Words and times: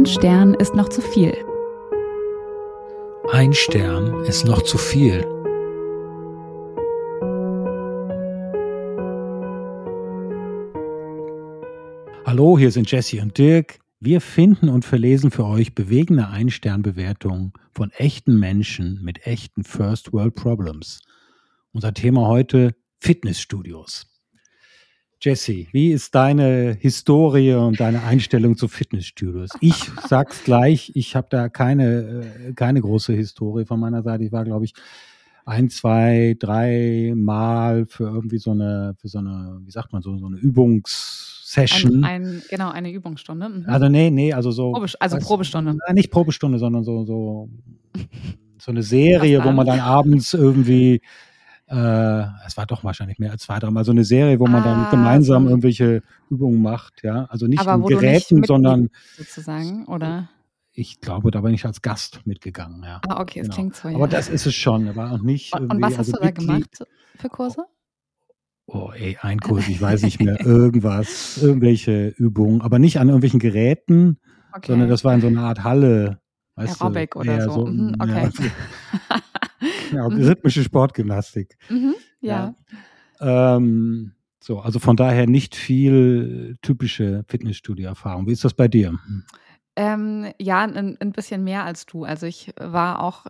Ein 0.00 0.06
Stern 0.06 0.54
ist 0.54 0.74
noch 0.74 0.88
zu 0.88 1.02
viel. 1.02 1.34
Ein 3.30 3.52
Stern 3.52 4.24
ist 4.24 4.46
noch 4.46 4.62
zu 4.62 4.78
viel. 4.78 5.20
Hallo, 12.24 12.56
hier 12.56 12.70
sind 12.70 12.90
Jesse 12.90 13.20
und 13.20 13.36
Dirk. 13.36 13.80
Wir 14.00 14.22
finden 14.22 14.70
und 14.70 14.86
verlesen 14.86 15.30
für 15.30 15.44
euch 15.44 15.74
bewegende 15.74 16.28
Ein-Stern-Bewertungen 16.28 17.52
von 17.70 17.90
echten 17.90 18.38
Menschen 18.38 19.02
mit 19.02 19.26
echten 19.26 19.64
First 19.64 20.14
World 20.14 20.34
Problems. 20.34 21.02
Unser 21.72 21.92
Thema 21.92 22.26
heute 22.26 22.74
Fitnessstudios. 23.00 24.09
Jesse, 25.22 25.66
wie 25.72 25.90
ist 25.90 26.14
deine 26.14 26.78
Historie 26.80 27.52
und 27.52 27.78
deine 27.78 28.02
Einstellung 28.04 28.56
zu 28.56 28.68
Fitnessstudios? 28.68 29.50
Ich 29.60 29.74
sag's 30.08 30.44
gleich, 30.44 30.92
ich 30.94 31.14
habe 31.14 31.26
da 31.28 31.50
keine, 31.50 32.24
äh, 32.48 32.52
keine 32.54 32.80
große 32.80 33.12
Historie 33.12 33.66
von 33.66 33.78
meiner 33.78 34.02
Seite. 34.02 34.24
Ich 34.24 34.32
war, 34.32 34.44
glaube 34.44 34.64
ich, 34.64 34.72
ein, 35.44 35.68
zwei, 35.68 36.36
drei 36.38 37.12
Mal 37.14 37.84
für 37.84 38.04
irgendwie 38.04 38.38
so 38.38 38.52
eine, 38.52 38.94
für 38.98 39.08
so 39.08 39.18
eine, 39.18 39.60
wie 39.62 39.70
sagt 39.70 39.92
man, 39.92 40.00
so, 40.00 40.16
so 40.16 40.26
eine 40.26 40.38
Übungssession. 40.38 42.02
Ein, 42.02 42.24
ein, 42.24 42.42
genau, 42.48 42.70
eine 42.70 42.90
Übungsstunde. 42.90 43.48
Mhm. 43.50 43.64
Also 43.66 43.90
nee, 43.90 44.10
nee, 44.10 44.32
also 44.32 44.50
so. 44.50 44.72
Probe, 44.72 44.86
also 45.00 45.16
was, 45.16 45.24
Probestunde. 45.24 45.76
Nicht 45.92 46.10
Probestunde, 46.10 46.58
sondern 46.58 46.82
so, 46.82 47.04
so, 47.04 47.50
so 48.58 48.70
eine 48.70 48.82
Serie, 48.82 49.44
wo 49.44 49.52
man 49.52 49.66
dann 49.66 49.80
abends 49.80 50.32
irgendwie 50.32 51.02
es 51.72 52.56
war 52.56 52.66
doch 52.66 52.82
wahrscheinlich 52.82 53.18
mehr 53.18 53.30
als 53.30 53.42
zwei, 53.42 53.60
dreimal 53.60 53.84
so 53.84 53.92
eine 53.92 54.04
Serie, 54.04 54.40
wo 54.40 54.46
man 54.46 54.62
ah, 54.62 54.64
dann 54.64 54.90
gemeinsam 54.90 55.44
so. 55.44 55.50
irgendwelche 55.50 56.02
Übungen 56.28 56.60
macht, 56.60 57.04
ja. 57.04 57.26
Also 57.26 57.46
nicht 57.46 57.60
Aber 57.60 57.74
in 57.74 57.96
Geräten, 57.96 58.42
sondern 58.42 58.90
sozusagen, 59.16 59.86
oder? 59.86 60.28
Ich 60.72 61.00
glaube, 61.00 61.30
da 61.30 61.40
bin 61.42 61.54
ich 61.54 61.64
als 61.66 61.80
Gast 61.80 62.26
mitgegangen, 62.26 62.82
ja. 62.82 63.00
Ah, 63.08 63.20
okay, 63.20 63.40
das 63.40 63.48
genau. 63.48 63.54
klingt 63.54 63.76
so. 63.76 63.88
Ja. 63.88 63.96
Aber 63.96 64.08
das 64.08 64.28
ist 64.28 64.46
es 64.46 64.54
schon, 64.54 64.88
aber 64.88 65.12
auch 65.12 65.22
nicht. 65.22 65.54
Und, 65.54 65.72
und 65.72 65.80
was 65.82 65.92
hast 65.92 66.08
also 66.08 66.12
du 66.12 66.18
da 66.22 66.30
gemacht 66.32 66.84
für 67.16 67.28
Kurse? 67.28 67.64
Oh, 68.66 68.90
ey, 68.92 69.16
ein 69.20 69.40
Kurs, 69.40 69.68
ich 69.68 69.80
weiß 69.80 70.02
nicht 70.02 70.20
mehr, 70.20 70.40
irgendwas, 70.44 71.38
irgendwelche 71.42 72.08
Übungen, 72.08 72.62
aber 72.62 72.78
nicht 72.78 72.98
an 72.98 73.08
irgendwelchen 73.08 73.40
Geräten, 73.40 74.18
okay. 74.52 74.72
sondern 74.72 74.88
das 74.88 75.04
war 75.04 75.14
in 75.14 75.20
so 75.20 75.26
einer 75.26 75.42
Art 75.42 75.64
Halle. 75.64 76.20
Weißt 76.54 76.80
Aerobic 76.80 77.12
du, 77.12 77.20
oder 77.20 77.40
so. 77.42 77.52
so 77.52 77.66
mhm, 77.66 77.96
okay. 77.98 78.28
Ja, 79.08 79.20
ja, 79.94 80.06
rhythmische 80.06 80.62
Sportgymnastik. 80.62 81.56
Mhm, 81.68 81.94
ja. 82.20 82.54
ja. 83.20 83.56
Ähm, 83.56 84.12
so, 84.42 84.60
also 84.60 84.78
von 84.78 84.96
daher 84.96 85.26
nicht 85.26 85.54
viel 85.54 86.56
typische 86.62 87.24
Fitnessstudio-Erfahrung. 87.28 88.26
Wie 88.26 88.32
ist 88.32 88.44
das 88.44 88.54
bei 88.54 88.68
dir? 88.68 88.98
Ähm, 89.76 90.32
ja, 90.38 90.62
ein, 90.62 90.96
ein 90.98 91.12
bisschen 91.12 91.44
mehr 91.44 91.64
als 91.64 91.86
du. 91.86 92.04
Also 92.04 92.26
ich 92.26 92.52
war 92.58 93.02
auch 93.02 93.26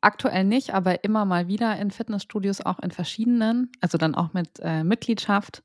aktuell 0.00 0.44
nicht, 0.44 0.74
aber 0.74 1.02
immer 1.02 1.24
mal 1.24 1.48
wieder 1.48 1.76
in 1.78 1.90
Fitnessstudios, 1.90 2.60
auch 2.60 2.78
in 2.78 2.90
verschiedenen, 2.90 3.72
also 3.80 3.98
dann 3.98 4.14
auch 4.14 4.32
mit 4.32 4.60
äh, 4.60 4.84
Mitgliedschaft. 4.84 5.62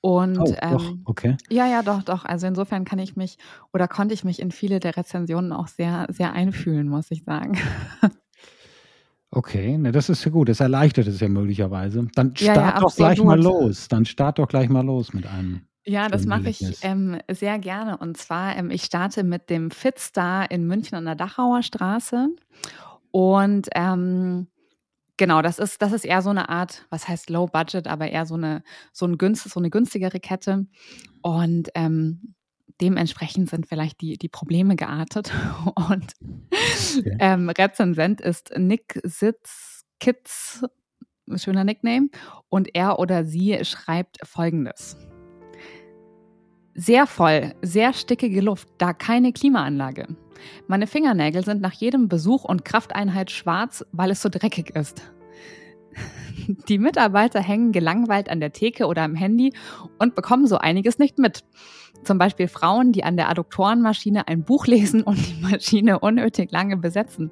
Und 0.00 0.38
oh, 0.38 0.54
ähm, 0.60 0.72
doch, 0.72 0.94
okay. 1.04 1.36
ja, 1.48 1.66
ja, 1.66 1.82
doch, 1.82 2.02
doch. 2.02 2.24
Also 2.24 2.46
insofern 2.46 2.84
kann 2.84 2.98
ich 2.98 3.16
mich 3.16 3.38
oder 3.72 3.86
konnte 3.86 4.14
ich 4.14 4.24
mich 4.24 4.40
in 4.40 4.50
viele 4.50 4.80
der 4.80 4.96
Rezensionen 4.96 5.52
auch 5.52 5.68
sehr, 5.68 6.06
sehr 6.10 6.32
einfühlen, 6.32 6.88
muss 6.88 7.10
ich 7.10 7.24
sagen. 7.24 7.56
Okay, 9.34 9.78
ne, 9.78 9.92
das 9.92 10.10
ist 10.10 10.24
ja 10.26 10.30
gut. 10.30 10.50
Das 10.50 10.60
erleichtert 10.60 11.06
es 11.06 11.18
ja 11.20 11.28
möglicherweise. 11.28 12.06
Dann 12.14 12.36
start 12.36 12.56
ja, 12.56 12.68
ja, 12.74 12.80
doch 12.80 12.94
gleich 12.94 13.24
mal 13.24 13.40
los. 13.40 13.88
Dann 13.88 14.04
start 14.04 14.38
doch 14.38 14.46
gleich 14.46 14.68
mal 14.68 14.84
los 14.84 15.14
mit 15.14 15.26
einem. 15.26 15.62
Ja, 15.84 16.08
das 16.08 16.26
mache 16.26 16.50
ich 16.50 16.62
ähm, 16.82 17.18
sehr 17.30 17.58
gerne. 17.58 17.96
Und 17.96 18.18
zwar, 18.18 18.54
ähm, 18.56 18.70
ich 18.70 18.84
starte 18.84 19.24
mit 19.24 19.48
dem 19.48 19.70
Fitstar 19.70 20.50
in 20.50 20.66
München 20.66 20.96
an 20.96 21.06
der 21.06 21.14
Dachauer 21.14 21.62
Straße. 21.62 22.28
Und 23.10 23.68
ähm, 23.74 24.48
genau, 25.16 25.40
das 25.40 25.58
ist, 25.58 25.80
das 25.80 25.92
ist 25.92 26.04
eher 26.04 26.20
so 26.20 26.30
eine 26.30 26.50
Art, 26.50 26.86
was 26.90 27.08
heißt 27.08 27.30
Low 27.30 27.46
Budget, 27.46 27.88
aber 27.88 28.10
eher 28.10 28.26
so 28.26 28.34
eine, 28.34 28.62
so, 28.92 29.06
ein 29.06 29.16
günst, 29.16 29.48
so 29.48 29.58
eine 29.58 29.70
günstigere 29.70 30.20
Kette. 30.20 30.66
Und 31.22 31.70
ähm, 31.74 32.34
dementsprechend 32.80 33.50
sind 33.50 33.66
vielleicht 33.66 34.00
die, 34.00 34.18
die 34.18 34.28
Probleme 34.28 34.76
geartet. 34.76 35.32
Und 35.74 36.12
okay. 36.98 37.16
ähm, 37.18 37.48
Rezensent 37.48 38.20
ist 38.20 38.52
Nick 38.56 39.00
Sitz 39.04 39.72
Kitz, 40.02 40.64
schöner 41.36 41.62
Nickname, 41.62 42.08
und 42.48 42.74
er 42.74 42.98
oder 42.98 43.24
sie 43.24 43.64
schreibt 43.64 44.18
folgendes. 44.26 44.96
Sehr 46.74 47.06
voll, 47.06 47.54
sehr 47.62 47.92
stickige 47.92 48.40
Luft, 48.40 48.68
da 48.78 48.94
keine 48.94 49.32
Klimaanlage. 49.32 50.08
Meine 50.66 50.88
Fingernägel 50.88 51.44
sind 51.44 51.60
nach 51.62 51.74
jedem 51.74 52.08
Besuch 52.08 52.42
und 52.42 52.64
Krafteinheit 52.64 53.30
schwarz, 53.30 53.84
weil 53.92 54.10
es 54.10 54.22
so 54.22 54.28
dreckig 54.28 54.70
ist. 54.74 55.12
Die 56.68 56.78
Mitarbeiter 56.78 57.40
hängen 57.40 57.72
gelangweilt 57.72 58.28
an 58.28 58.40
der 58.40 58.52
Theke 58.52 58.86
oder 58.86 59.02
am 59.02 59.14
Handy 59.14 59.52
und 59.98 60.14
bekommen 60.14 60.46
so 60.46 60.58
einiges 60.58 60.98
nicht 60.98 61.18
mit. 61.18 61.44
Zum 62.04 62.18
Beispiel 62.18 62.48
Frauen, 62.48 62.92
die 62.92 63.04
an 63.04 63.16
der 63.16 63.28
Adduktorenmaschine 63.28 64.26
ein 64.28 64.44
Buch 64.44 64.66
lesen 64.66 65.02
und 65.02 65.18
die 65.18 65.40
Maschine 65.40 66.00
unnötig 66.00 66.50
lange 66.50 66.76
besetzen. 66.76 67.30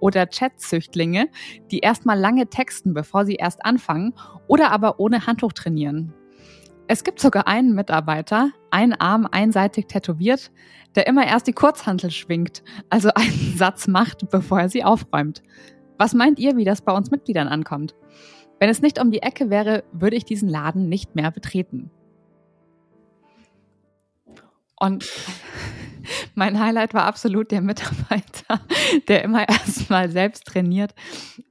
Oder 0.00 0.26
Chatzüchtlinge, 0.26 1.28
die 1.70 1.78
erstmal 1.78 2.18
lange 2.18 2.48
texten, 2.48 2.94
bevor 2.94 3.24
sie 3.24 3.34
erst 3.34 3.64
anfangen 3.64 4.14
oder 4.46 4.70
aber 4.70 5.00
ohne 5.00 5.26
Handtuch 5.26 5.52
trainieren. 5.52 6.12
Es 6.88 7.04
gibt 7.04 7.20
sogar 7.20 7.46
einen 7.46 7.74
Mitarbeiter, 7.74 8.50
ein 8.70 8.92
Arm 8.92 9.26
einseitig 9.30 9.86
tätowiert, 9.86 10.50
der 10.94 11.06
immer 11.06 11.26
erst 11.26 11.46
die 11.46 11.52
Kurzhantel 11.52 12.10
schwingt, 12.10 12.62
also 12.90 13.10
einen 13.14 13.56
Satz 13.56 13.88
macht, 13.88 14.28
bevor 14.30 14.60
er 14.60 14.68
sie 14.68 14.84
aufräumt. 14.84 15.42
Was 15.98 16.14
meint 16.14 16.38
ihr, 16.38 16.56
wie 16.56 16.64
das 16.64 16.82
bei 16.82 16.92
uns 16.92 17.10
Mitgliedern 17.10 17.48
ankommt? 17.48 17.94
Wenn 18.62 18.70
es 18.70 18.80
nicht 18.80 19.00
um 19.00 19.10
die 19.10 19.22
Ecke 19.22 19.50
wäre, 19.50 19.82
würde 19.90 20.14
ich 20.14 20.24
diesen 20.24 20.48
Laden 20.48 20.88
nicht 20.88 21.16
mehr 21.16 21.32
betreten. 21.32 21.90
Und 24.78 25.04
mein 26.36 26.60
Highlight 26.60 26.94
war 26.94 27.02
absolut 27.02 27.50
der 27.50 27.60
Mitarbeiter, 27.60 28.60
der 29.08 29.24
immer 29.24 29.48
erstmal 29.48 30.10
selbst 30.10 30.46
trainiert, 30.46 30.94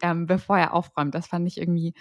ähm, 0.01 0.25
bevor 0.25 0.57
er 0.57 0.73
aufräumt. 0.73 1.13
Das 1.13 1.27
fand 1.27 1.49
ich 1.49 1.57
irgendwie, 1.57 1.93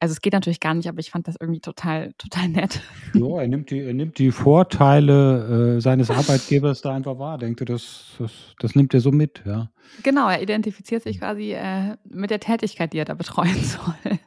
also 0.00 0.12
es 0.12 0.22
geht 0.22 0.32
natürlich 0.32 0.60
gar 0.60 0.72
nicht, 0.72 0.88
aber 0.88 1.00
ich 1.00 1.10
fand 1.10 1.28
das 1.28 1.36
irgendwie 1.38 1.60
total, 1.60 2.14
total 2.14 2.48
nett. 2.48 2.80
Ja, 3.12 3.42
er 3.42 3.48
nimmt 3.48 3.70
die, 3.70 3.80
er 3.80 3.92
nimmt 3.92 4.16
die 4.16 4.30
Vorteile 4.30 5.76
äh, 5.76 5.80
seines 5.82 6.10
Arbeitgebers 6.10 6.80
da 6.80 6.94
einfach 6.94 7.18
wahr. 7.18 7.36
Denkt 7.36 7.60
er, 7.60 7.66
das, 7.66 8.14
das, 8.18 8.32
das 8.60 8.74
nimmt 8.74 8.94
er 8.94 9.00
so 9.00 9.12
mit, 9.12 9.42
ja. 9.44 9.68
Genau, 10.02 10.26
er 10.26 10.40
identifiziert 10.40 11.02
sich 11.02 11.18
quasi 11.18 11.52
äh, 11.52 11.98
mit 12.08 12.30
der 12.30 12.40
Tätigkeit, 12.40 12.94
die 12.94 12.98
er 12.98 13.04
da 13.04 13.12
betreuen 13.12 13.62
soll. 13.62 14.18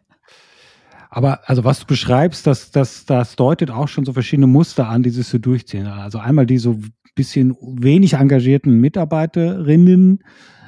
Aber 1.10 1.48
also 1.50 1.64
was 1.64 1.80
du 1.80 1.86
beschreibst, 1.86 2.46
das, 2.46 2.72
das, 2.72 3.06
das 3.06 3.36
deutet 3.36 3.72
auch 3.72 3.88
schon 3.88 4.06
so 4.06 4.14
verschiedene 4.14 4.48
Muster 4.48 4.90
an, 4.90 5.04
die 5.04 5.10
sich 5.10 5.28
so 5.28 5.38
durchziehen. 5.38 5.88
Also 5.88 6.20
einmal 6.20 6.46
die 6.46 6.58
so 6.58 6.80
bisschen 7.18 7.58
wenig 7.62 8.14
engagierten 8.14 8.80
Mitarbeiterinnen 8.80 10.24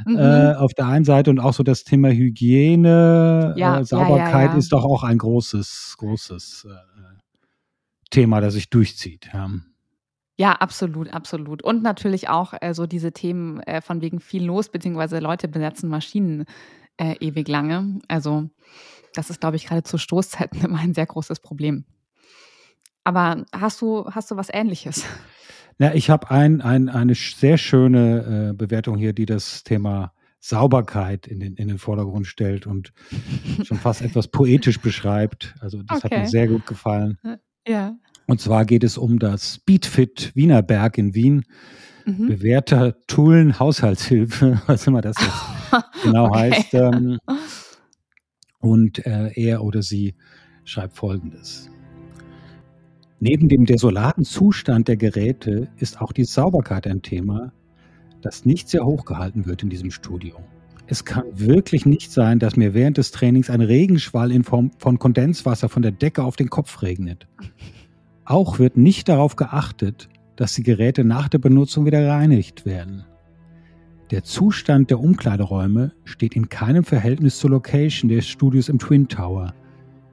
mhm. 0.05 0.17
äh, 0.17 0.55
auf 0.55 0.73
der 0.73 0.87
einen 0.87 1.05
Seite 1.05 1.29
und 1.29 1.39
auch 1.39 1.53
so 1.53 1.63
das 1.63 1.85
Thema 1.85 2.09
Hygiene, 2.09 3.53
ja, 3.55 3.79
äh, 3.79 3.85
Sauberkeit 3.85 4.47
ja, 4.47 4.53
ja, 4.53 4.57
ist 4.57 4.73
doch 4.73 4.83
auch 4.83 5.03
ein 5.03 5.17
großes, 5.17 5.95
großes 5.97 6.67
äh, 6.69 7.19
Thema, 8.09 8.41
das 8.41 8.55
sich 8.55 8.69
durchzieht. 8.69 9.29
Ja. 9.31 10.53
Absolut, 10.53 11.13
absolut. 11.13 11.63
Und 11.63 11.83
natürlich 11.83 12.29
auch 12.29 12.53
äh, 12.59 12.73
so 12.73 12.87
diese 12.87 13.11
Themen 13.11 13.59
äh, 13.61 13.81
von 13.81 14.01
wegen 14.01 14.19
viel 14.19 14.45
los, 14.45 14.69
beziehungsweise 14.69 15.19
Leute 15.19 15.47
besetzen 15.49 15.89
Maschinen 15.89 16.45
äh, 16.97 17.15
ewig 17.19 17.47
lange. 17.47 17.99
Also 18.07 18.49
das 19.13 19.29
ist, 19.29 19.39
glaube 19.41 19.55
ich, 19.55 19.65
gerade 19.65 19.83
zu 19.83 19.97
Stoßzeiten 19.97 20.61
immer 20.63 20.79
ein 20.79 20.93
sehr 20.93 21.05
großes 21.05 21.39
Problem. 21.39 21.85
Aber 23.03 23.45
hast 23.51 23.81
du, 23.81 24.05
hast 24.11 24.29
du 24.31 24.35
was 24.35 24.49
Ähnliches? 24.51 25.05
Ja, 25.79 25.93
ich 25.93 26.09
habe 26.09 26.29
ein, 26.29 26.61
ein, 26.61 26.89
eine 26.89 27.15
sehr 27.15 27.57
schöne 27.57 28.49
äh, 28.49 28.53
Bewertung 28.53 28.97
hier, 28.97 29.13
die 29.13 29.25
das 29.25 29.63
Thema 29.63 30.13
Sauberkeit 30.39 31.27
in 31.27 31.39
den, 31.39 31.55
in 31.55 31.67
den 31.67 31.77
Vordergrund 31.77 32.27
stellt 32.27 32.67
und 32.67 32.91
schon 33.63 33.77
fast 33.77 34.01
etwas 34.01 34.27
poetisch 34.27 34.79
beschreibt. 34.79 35.55
Also 35.59 35.81
das 35.83 36.03
okay. 36.03 36.15
hat 36.15 36.23
mir 36.23 36.29
sehr 36.29 36.47
gut 36.47 36.65
gefallen. 36.65 37.17
Ja. 37.67 37.95
Und 38.25 38.39
zwar 38.39 38.65
geht 38.65 38.83
es 38.83 38.97
um 38.97 39.19
das 39.19 39.55
Speedfit 39.55 40.31
Wienerberg 40.35 40.97
in 40.97 41.15
Wien. 41.15 41.45
Mhm. 42.05 42.27
Bewährter 42.27 42.95
Tullen 43.07 43.59
Haushaltshilfe, 43.59 44.61
was 44.67 44.87
immer 44.87 45.01
das 45.01 45.15
jetzt 45.19 46.03
genau 46.03 46.27
okay. 46.27 46.51
heißt. 46.51 46.73
Ähm, 46.73 47.19
und 48.59 49.05
äh, 49.05 49.31
er 49.35 49.63
oder 49.63 49.81
sie 49.81 50.15
schreibt 50.63 50.95
Folgendes. 50.95 51.69
Neben 53.19 53.49
dem 53.49 53.65
desolaten 53.65 54.23
Zustand 54.23 54.87
der 54.87 54.97
Geräte 54.97 55.67
ist 55.77 56.01
auch 56.01 56.13
die 56.13 56.23
Sauberkeit 56.23 56.87
ein 56.87 57.01
Thema, 57.01 57.51
das 58.21 58.45
nicht 58.45 58.69
sehr 58.69 58.85
hoch 58.85 59.05
gehalten 59.05 59.45
wird 59.45 59.63
in 59.63 59.69
diesem 59.69 59.91
Studio. 59.91 60.35
Es 60.87 61.05
kann 61.05 61.25
wirklich 61.33 61.85
nicht 61.85 62.11
sein, 62.11 62.39
dass 62.39 62.55
mir 62.55 62.73
während 62.73 62.97
des 62.97 63.11
Trainings 63.11 63.49
ein 63.49 63.61
Regenschwall 63.61 64.31
in 64.31 64.43
Form 64.43 64.71
von 64.77 64.99
Kondenswasser 64.99 65.69
von 65.69 65.81
der 65.81 65.91
Decke 65.91 66.23
auf 66.23 66.35
den 66.35 66.49
Kopf 66.49 66.81
regnet. 66.81 67.27
Auch 68.25 68.57
wird 68.57 68.77
nicht 68.77 69.09
darauf 69.09 69.35
geachtet, 69.35 70.09
dass 70.35 70.53
die 70.53 70.63
Geräte 70.63 71.03
nach 71.03 71.27
der 71.27 71.39
Benutzung 71.39 71.85
wieder 71.85 72.07
reinigt 72.07 72.65
werden. 72.65 73.03
Der 74.11 74.23
Zustand 74.23 74.89
der 74.89 74.99
Umkleideräume 74.99 75.91
steht 76.03 76.35
in 76.35 76.49
keinem 76.49 76.83
Verhältnis 76.83 77.37
zur 77.37 77.51
Location 77.51 78.09
des 78.09 78.27
Studios 78.27 78.67
im 78.67 78.79
Twin 78.79 79.07
Tower. 79.07 79.53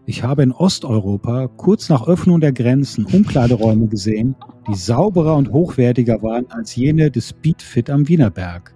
Ich 0.04 0.22
habe 0.22 0.42
in 0.42 0.52
Osteuropa 0.52 1.48
kurz 1.48 1.88
nach 1.88 2.06
Öffnung 2.06 2.42
der 2.42 2.52
Grenzen 2.52 3.06
Umkleideräume 3.06 3.88
gesehen, 3.88 4.36
die 4.68 4.74
sauberer 4.74 5.34
und 5.36 5.50
hochwertiger 5.50 6.22
waren 6.22 6.44
als 6.50 6.76
jene 6.76 7.10
des 7.10 7.30
Speedfit 7.30 7.88
am 7.88 8.06
Wienerberg. 8.06 8.74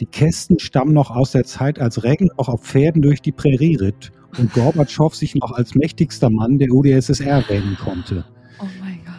Die 0.00 0.06
Kästen 0.06 0.58
stammen 0.58 0.92
noch 0.92 1.10
aus 1.10 1.32
der 1.32 1.44
Zeit, 1.44 1.78
als 1.78 2.04
Reagan 2.04 2.28
noch 2.36 2.50
auf 2.50 2.62
Pferden 2.62 3.00
durch 3.00 3.22
die 3.22 3.32
Prärie 3.32 3.76
ritt 3.76 4.12
und 4.36 4.52
Gorbatschow 4.52 5.14
sich 5.14 5.34
noch 5.34 5.52
als 5.52 5.74
mächtigster 5.74 6.28
Mann 6.28 6.58
der 6.58 6.70
UdSSR 6.70 7.42
wählen 7.48 7.78
konnte. 7.82 8.26
Oh 8.60 8.66
mein 8.82 9.00
Gott. 9.02 9.14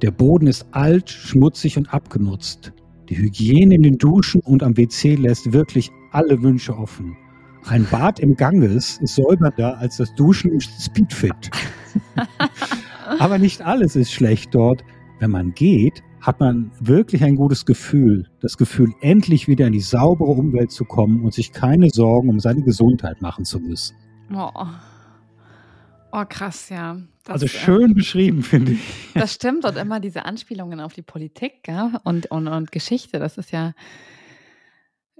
Der 0.00 0.10
Boden 0.10 0.46
ist 0.46 0.66
alt, 0.70 1.10
schmutzig 1.10 1.76
und 1.76 1.92
abgenutzt. 1.92 2.72
Die 3.08 3.18
Hygiene 3.18 3.74
in 3.74 3.82
den 3.82 3.98
Duschen 3.98 4.40
und 4.40 4.62
am 4.62 4.76
WC 4.76 5.16
lässt 5.16 5.52
wirklich 5.52 5.90
alle 6.10 6.42
Wünsche 6.42 6.76
offen. 6.76 7.16
Ein 7.66 7.86
Bad 7.90 8.18
im 8.18 8.36
Ganges 8.36 8.98
ist 8.98 9.16
säubernder 9.16 9.78
als 9.78 9.98
das 9.98 10.14
Duschen 10.14 10.52
im 10.52 10.60
Speedfit. 10.60 11.50
Aber 13.18 13.38
nicht 13.38 13.62
alles 13.62 13.96
ist 13.96 14.12
schlecht 14.12 14.54
dort. 14.54 14.84
Wenn 15.18 15.30
man 15.30 15.52
geht, 15.54 16.02
hat 16.20 16.40
man 16.40 16.72
wirklich 16.80 17.22
ein 17.22 17.36
gutes 17.36 17.66
Gefühl. 17.66 18.26
Das 18.40 18.56
Gefühl, 18.56 18.92
endlich 19.00 19.48
wieder 19.48 19.66
in 19.66 19.74
die 19.74 19.80
saubere 19.80 20.30
Umwelt 20.30 20.70
zu 20.70 20.84
kommen 20.84 21.22
und 21.22 21.34
sich 21.34 21.52
keine 21.52 21.90
Sorgen 21.90 22.30
um 22.30 22.40
seine 22.40 22.62
Gesundheit 22.62 23.20
machen 23.20 23.44
zu 23.44 23.60
müssen. 23.60 23.96
Oh, 24.34 24.50
oh 26.14 26.24
krass, 26.28 26.68
ja. 26.68 26.98
Das, 27.24 27.34
also 27.34 27.46
schön 27.48 27.92
äh, 27.92 27.94
beschrieben, 27.94 28.42
finde 28.42 28.72
ich. 28.72 28.80
Das 29.14 29.34
stimmt 29.34 29.64
und 29.64 29.76
immer 29.76 30.00
diese 30.00 30.24
Anspielungen 30.24 30.80
auf 30.80 30.92
die 30.92 31.02
Politik 31.02 31.62
gell? 31.62 31.92
Und, 32.04 32.30
und, 32.30 32.48
und 32.48 32.72
Geschichte, 32.72 33.18
das 33.18 33.38
ist 33.38 33.50
ja 33.50 33.72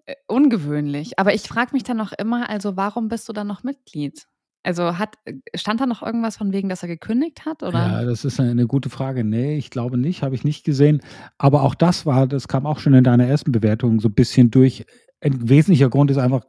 äh, 0.07 0.15
ungewöhnlich. 0.27 1.19
Aber 1.19 1.35
ich 1.35 1.43
frage 1.43 1.71
mich 1.73 1.83
dann 1.83 1.97
noch 1.97 2.13
immer, 2.13 2.49
also 2.49 2.77
warum 2.77 3.09
bist 3.09 3.29
du 3.29 3.33
dann 3.33 3.47
noch 3.47 3.63
Mitglied? 3.63 4.27
Also 4.63 4.99
hat, 4.99 5.17
äh, 5.25 5.35
stand 5.55 5.81
da 5.81 5.87
noch 5.87 6.03
irgendwas 6.03 6.37
von 6.37 6.53
wegen, 6.53 6.69
dass 6.69 6.83
er 6.83 6.89
gekündigt 6.89 7.45
hat? 7.47 7.63
Oder? 7.63 7.79
Ja, 7.79 8.05
das 8.05 8.25
ist 8.25 8.39
eine 8.39 8.67
gute 8.67 8.91
Frage. 8.91 9.25
Nee, 9.25 9.57
ich 9.57 9.71
glaube 9.71 9.99
nicht, 9.99 10.23
habe 10.23 10.35
ich 10.35 10.45
nicht 10.45 10.65
gesehen. 10.65 11.03
Aber 11.39 11.63
auch 11.63 11.75
das 11.75 12.07
war, 12.07 12.27
das 12.27 12.49
kam 12.49 12.67
auch 12.67 12.79
schon 12.79 12.95
in 12.95 13.05
deiner 13.05 13.27
ersten 13.27 13.53
Bewertung 13.53 14.01
so 14.01 14.09
ein 14.09 14.15
bisschen 14.15 14.51
durch. 14.51 14.85
Ein 15.21 15.49
wesentlicher 15.49 15.89
Grund 15.89 16.11
ist 16.11 16.19
einfach 16.19 16.45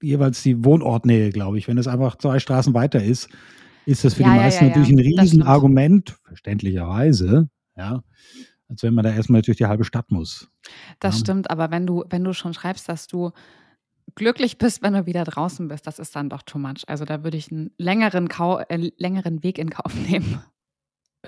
jeweils 0.00 0.42
die 0.42 0.64
Wohnortnähe, 0.64 1.30
glaube 1.30 1.58
ich. 1.58 1.68
Wenn 1.68 1.78
es 1.78 1.88
einfach 1.88 2.16
zwei 2.16 2.38
Straßen 2.38 2.74
weiter 2.74 3.02
ist, 3.02 3.28
ist 3.86 4.04
das 4.04 4.14
für 4.14 4.22
ja, 4.22 4.32
die 4.32 4.36
meisten 4.36 4.64
ja, 4.64 4.70
ja, 4.70 4.76
natürlich 4.76 4.92
ein 4.92 5.20
Riesenargument, 5.20 6.16
verständlicherweise, 6.24 7.48
ja 7.76 8.02
als 8.68 8.82
wenn 8.82 8.94
man 8.94 9.04
da 9.04 9.12
erstmal 9.12 9.42
durch 9.42 9.58
die 9.58 9.66
halbe 9.66 9.84
Stadt 9.84 10.10
muss. 10.10 10.48
Das 11.00 11.18
stimmt, 11.20 11.50
aber 11.50 11.70
wenn 11.70 11.86
du, 11.86 12.04
wenn 12.10 12.24
du 12.24 12.32
schon 12.32 12.54
schreibst, 12.54 12.88
dass 12.88 13.06
du 13.06 13.30
glücklich 14.14 14.58
bist, 14.58 14.82
wenn 14.82 14.94
du 14.94 15.06
wieder 15.06 15.24
draußen 15.24 15.68
bist, 15.68 15.86
das 15.86 15.98
ist 15.98 16.14
dann 16.16 16.28
doch 16.28 16.42
too 16.42 16.58
much. 16.58 16.84
Also 16.86 17.04
da 17.04 17.24
würde 17.24 17.36
ich 17.36 17.50
einen 17.50 17.70
längeren, 17.78 18.28
Kau 18.28 18.58
äh, 18.58 18.90
längeren 18.96 19.42
Weg 19.42 19.58
in 19.58 19.70
Kauf 19.70 19.94
nehmen. 19.94 20.42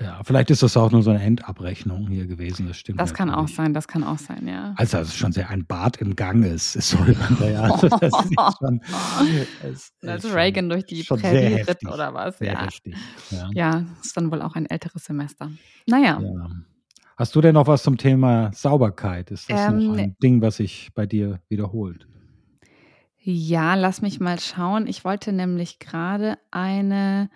Ja, 0.00 0.20
vielleicht 0.24 0.50
ist 0.50 0.62
das 0.62 0.76
auch 0.76 0.90
nur 0.90 1.02
so 1.02 1.10
eine 1.10 1.22
Endabrechnung 1.22 2.08
hier 2.08 2.26
gewesen, 2.26 2.66
das 2.66 2.76
stimmt. 2.76 3.00
Das 3.00 3.14
kann 3.14 3.30
auch 3.30 3.48
sein, 3.48 3.72
das 3.72 3.88
kann 3.88 4.04
auch 4.04 4.18
sein, 4.18 4.46
ja. 4.46 4.74
Also, 4.76 4.98
dass 4.98 5.08
es 5.08 5.16
schon 5.16 5.32
sehr 5.32 5.48
ein 5.48 5.64
Bad 5.64 5.96
im 5.98 6.16
Gang 6.16 6.44
ist, 6.44 6.76
ist 6.76 6.94
da 7.38 7.46
ja. 7.48 7.62
Also, 7.62 7.88
das 7.88 8.12
ist 8.12 8.58
schon, 8.58 8.80
es, 9.62 9.92
also 10.02 10.28
Reagan 10.28 10.68
durch 10.68 10.84
die 10.84 11.02
Prärie 11.02 11.62
ritt 11.62 11.86
oder 11.86 12.12
was, 12.12 12.38
ja. 12.40 12.64
Heftig, 12.64 12.94
ja. 13.30 13.48
Ja, 13.54 13.86
ist 14.02 14.16
dann 14.16 14.30
wohl 14.30 14.42
auch 14.42 14.54
ein 14.54 14.66
älteres 14.66 15.04
Semester. 15.04 15.50
Naja. 15.86 16.20
Ja. 16.20 16.50
Hast 17.16 17.34
du 17.34 17.40
denn 17.40 17.54
noch 17.54 17.66
was 17.66 17.82
zum 17.82 17.96
Thema 17.96 18.50
Sauberkeit? 18.52 19.30
Ist 19.30 19.50
das 19.50 19.72
ähm, 19.72 19.86
noch 19.86 19.96
ein 19.96 20.16
Ding, 20.22 20.42
was 20.42 20.56
sich 20.56 20.90
bei 20.94 21.06
dir 21.06 21.40
wiederholt? 21.48 22.06
Ja, 23.22 23.74
lass 23.74 24.02
mich 24.02 24.20
mal 24.20 24.38
schauen. 24.38 24.86
Ich 24.86 25.04
wollte 25.04 25.32
nämlich 25.32 25.78
gerade 25.78 26.36
eine 26.50 27.30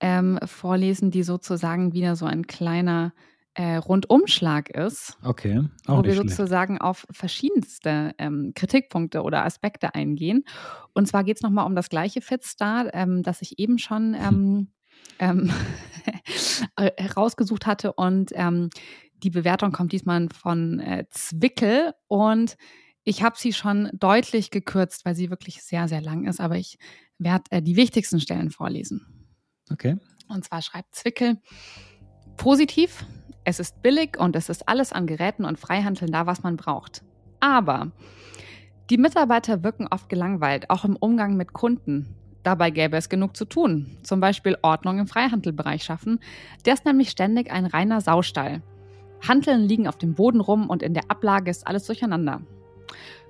ähm, 0.00 0.38
vorlesen, 0.44 1.10
die 1.10 1.22
sozusagen 1.22 1.92
wieder 1.92 2.16
so 2.16 2.26
ein 2.26 2.46
kleiner 2.46 3.12
äh, 3.54 3.76
Rundumschlag 3.76 4.70
ist. 4.70 5.18
Okay. 5.24 5.64
Auch 5.86 5.98
wo 5.98 6.04
wir 6.04 6.14
sozusagen 6.14 6.78
auf 6.78 7.06
verschiedenste 7.10 8.14
ähm, 8.18 8.52
Kritikpunkte 8.54 9.22
oder 9.22 9.44
Aspekte 9.44 9.94
eingehen. 9.96 10.44
Und 10.94 11.08
zwar 11.08 11.24
geht 11.24 11.38
es 11.38 11.42
nochmal 11.42 11.66
um 11.66 11.74
das 11.74 11.88
gleiche 11.88 12.20
Fitstar, 12.20 12.94
ähm, 12.94 13.24
das 13.24 13.42
ich 13.42 13.58
eben 13.58 13.78
schon 13.78 14.14
hm. 14.14 14.68
ähm, 15.18 15.50
herausgesucht 16.78 17.66
hatte. 17.66 17.92
Und 17.94 18.30
ähm, 18.34 18.70
die 19.24 19.30
Bewertung 19.30 19.72
kommt 19.72 19.90
diesmal 19.90 20.28
von 20.28 20.78
äh, 20.78 21.06
Zwickel 21.10 21.94
und 22.06 22.56
ich 23.02 23.22
habe 23.22 23.36
sie 23.38 23.52
schon 23.52 23.90
deutlich 23.92 24.50
gekürzt, 24.50 25.04
weil 25.04 25.16
sie 25.16 25.30
wirklich 25.30 25.62
sehr, 25.62 25.88
sehr 25.88 26.02
lang 26.02 26.26
ist, 26.26 26.40
aber 26.40 26.56
ich 26.56 26.78
werde 27.18 27.44
äh, 27.50 27.62
die 27.62 27.74
wichtigsten 27.74 28.20
Stellen 28.20 28.50
vorlesen. 28.50 29.17
Okay. 29.70 29.96
Und 30.28 30.44
zwar 30.44 30.62
schreibt 30.62 30.94
Zwickel 30.94 31.38
positiv, 32.36 33.04
es 33.44 33.60
ist 33.60 33.82
billig 33.82 34.18
und 34.18 34.36
es 34.36 34.48
ist 34.48 34.68
alles 34.68 34.92
an 34.92 35.06
Geräten 35.06 35.44
und 35.44 35.58
Freihandeln 35.58 36.12
da, 36.12 36.26
was 36.26 36.42
man 36.42 36.56
braucht. 36.56 37.02
Aber 37.40 37.92
die 38.90 38.98
Mitarbeiter 38.98 39.62
wirken 39.62 39.86
oft 39.90 40.08
gelangweilt, 40.08 40.70
auch 40.70 40.84
im 40.84 40.96
Umgang 40.96 41.36
mit 41.36 41.52
Kunden. 41.52 42.14
Dabei 42.42 42.70
gäbe 42.70 42.96
es 42.96 43.08
genug 43.08 43.36
zu 43.36 43.44
tun, 43.44 43.98
zum 44.02 44.20
Beispiel 44.20 44.56
Ordnung 44.62 44.98
im 44.98 45.06
Freihandelbereich 45.06 45.82
schaffen. 45.82 46.20
Der 46.64 46.74
ist 46.74 46.84
nämlich 46.84 47.10
ständig 47.10 47.50
ein 47.50 47.66
reiner 47.66 48.00
Saustall. 48.00 48.62
Hanteln 49.26 49.62
liegen 49.62 49.88
auf 49.88 49.98
dem 49.98 50.14
Boden 50.14 50.40
rum 50.40 50.70
und 50.70 50.82
in 50.82 50.94
der 50.94 51.10
Ablage 51.10 51.50
ist 51.50 51.66
alles 51.66 51.84
durcheinander. 51.84 52.40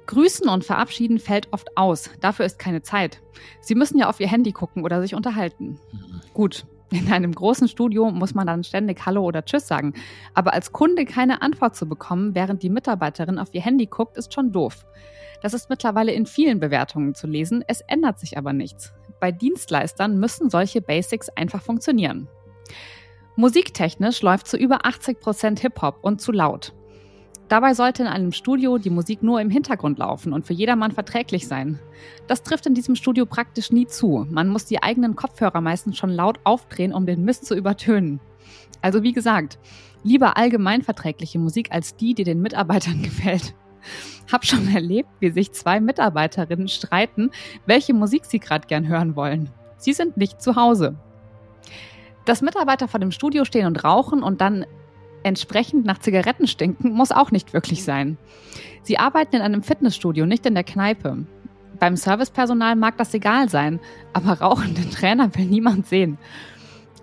Grüßen 0.09 0.49
und 0.49 0.65
verabschieden 0.65 1.19
fällt 1.19 1.53
oft 1.53 1.77
aus. 1.77 2.11
Dafür 2.21 2.47
ist 2.47 2.59
keine 2.59 2.81
Zeit. 2.81 3.21
Sie 3.61 3.75
müssen 3.75 3.99
ja 3.99 4.09
auf 4.09 4.21
ihr 4.21 4.27
Handy 4.27 4.53
gucken 4.53 4.83
oder 4.83 5.03
sich 5.03 5.15
unterhalten. 5.15 5.79
Gut, 6.33 6.65
in 6.91 7.13
einem 7.13 7.33
großen 7.33 7.69
Studio 7.69 8.11
muss 8.11 8.35
man 8.35 8.47
dann 8.47 8.65
ständig 8.65 9.05
Hallo 9.05 9.23
oder 9.23 9.45
Tschüss 9.45 9.69
sagen. 9.69 9.93
Aber 10.33 10.55
als 10.55 10.73
Kunde 10.73 11.05
keine 11.05 11.43
Antwort 11.43 11.77
zu 11.77 11.87
bekommen, 11.87 12.35
während 12.35 12.63
die 12.63 12.71
Mitarbeiterin 12.71 13.39
auf 13.39 13.53
ihr 13.53 13.61
Handy 13.61 13.85
guckt, 13.85 14.17
ist 14.17 14.33
schon 14.33 14.51
doof. 14.51 14.87
Das 15.43 15.53
ist 15.53 15.69
mittlerweile 15.69 16.13
in 16.13 16.25
vielen 16.25 16.59
Bewertungen 16.59 17.15
zu 17.15 17.27
lesen. 17.27 17.63
Es 17.69 17.83
ändert 17.83 18.19
sich 18.19 18.39
aber 18.39 18.55
nichts. 18.55 18.95
Bei 19.21 19.31
Dienstleistern 19.31 20.19
müssen 20.19 20.49
solche 20.49 20.81
Basics 20.81 21.29
einfach 21.29 21.61
funktionieren. 21.61 22.29
Musiktechnisch 23.37 24.23
läuft 24.23 24.49
zu 24.49 24.57
über 24.57 24.87
80% 24.87 25.61
Hip-Hop 25.61 25.99
und 26.01 26.23
zu 26.23 26.33
laut. 26.33 26.73
Dabei 27.49 27.73
sollte 27.73 28.03
in 28.03 28.09
einem 28.09 28.33
Studio 28.33 28.77
die 28.77 28.91
Musik 28.91 29.23
nur 29.23 29.41
im 29.41 29.49
Hintergrund 29.49 29.99
laufen 29.99 30.35
und 30.35 30.47
für 30.47 30.53
jedermann 30.53 30.93
verträglich 30.93 31.49
sein. 31.49 31.79
Das 32.27 32.43
trifft 32.43 32.67
in 32.67 32.75
diesem 32.75 32.95
Studio 32.95 33.25
praktisch 33.25 33.73
nie 33.73 33.87
zu. 33.87 34.27
Man 34.31 34.49
muss 34.49 34.67
die 34.67 34.83
eigenen 34.83 35.17
Kopfhörer 35.17 35.63
meistens 35.63 35.97
schon 35.97 36.11
laut 36.11 36.39
aufdrehen, 36.45 36.93
um 36.93 37.07
den 37.07 37.25
Mist 37.25 37.47
zu 37.47 37.55
übertönen. 37.55 38.21
Also 38.83 39.03
wie 39.03 39.13
gesagt, 39.13 39.59
lieber 40.05 40.37
allgemeinverträgliche 40.37 41.39
Musik 41.39 41.73
als 41.73 41.97
die, 41.97 42.15
die 42.15 42.25
den 42.25 42.43
Mitarbeitern 42.43 43.03
gefällt. 43.03 43.55
Hab 44.31 44.45
schon 44.45 44.69
erlebt, 44.75 45.09
wie 45.21 45.31
sich 45.31 45.53
zwei 45.53 45.81
Mitarbeiterinnen 45.81 46.69
streiten, 46.69 47.31
welche 47.65 47.95
Musik 47.95 48.27
sie 48.27 48.41
gerade 48.41 48.67
gern 48.67 48.87
hören 48.89 49.17
wollen. 49.17 49.49
Sie 49.79 49.95
sind 49.95 50.19
nicht 50.19 50.43
zu 50.43 50.57
Hause. 50.57 50.97
Dass 52.27 52.43
Mitarbeiter 52.43 52.89
vor 52.89 53.01
dem 53.01 53.11
Studio 53.11 53.47
stehen 53.47 53.67
und 53.67 53.85
rauchen 53.85 54.23
und 54.23 54.43
dann 54.43 54.67
entsprechend 55.23 55.85
nach 55.85 55.99
Zigaretten 55.99 56.47
stinken, 56.47 56.93
muss 56.93 57.13
auch 57.13 57.31
nicht 57.31 57.53
wirklich 57.53 57.85
sein. 57.85 58.17
Sie 58.83 58.99
arbeiten 58.99 59.37
in 59.37 59.43
einem 59.43 59.63
Fitnessstudio, 59.63 60.27
nicht 60.27 60.47
in 60.47 60.55
der 60.55 60.65
Kneipe. 60.65 61.27
Beim 61.79 61.97
Servicepersonal 61.97 62.77
mag 62.77 62.97
das 62.97 63.15
egal 63.15 63.49
sein, 63.49 63.81
aber 64.13 64.41
rauchenden 64.41 64.91
Trainer 64.91 65.35
will 65.35 65.47
niemand 65.47 65.87
sehen. 65.87 66.19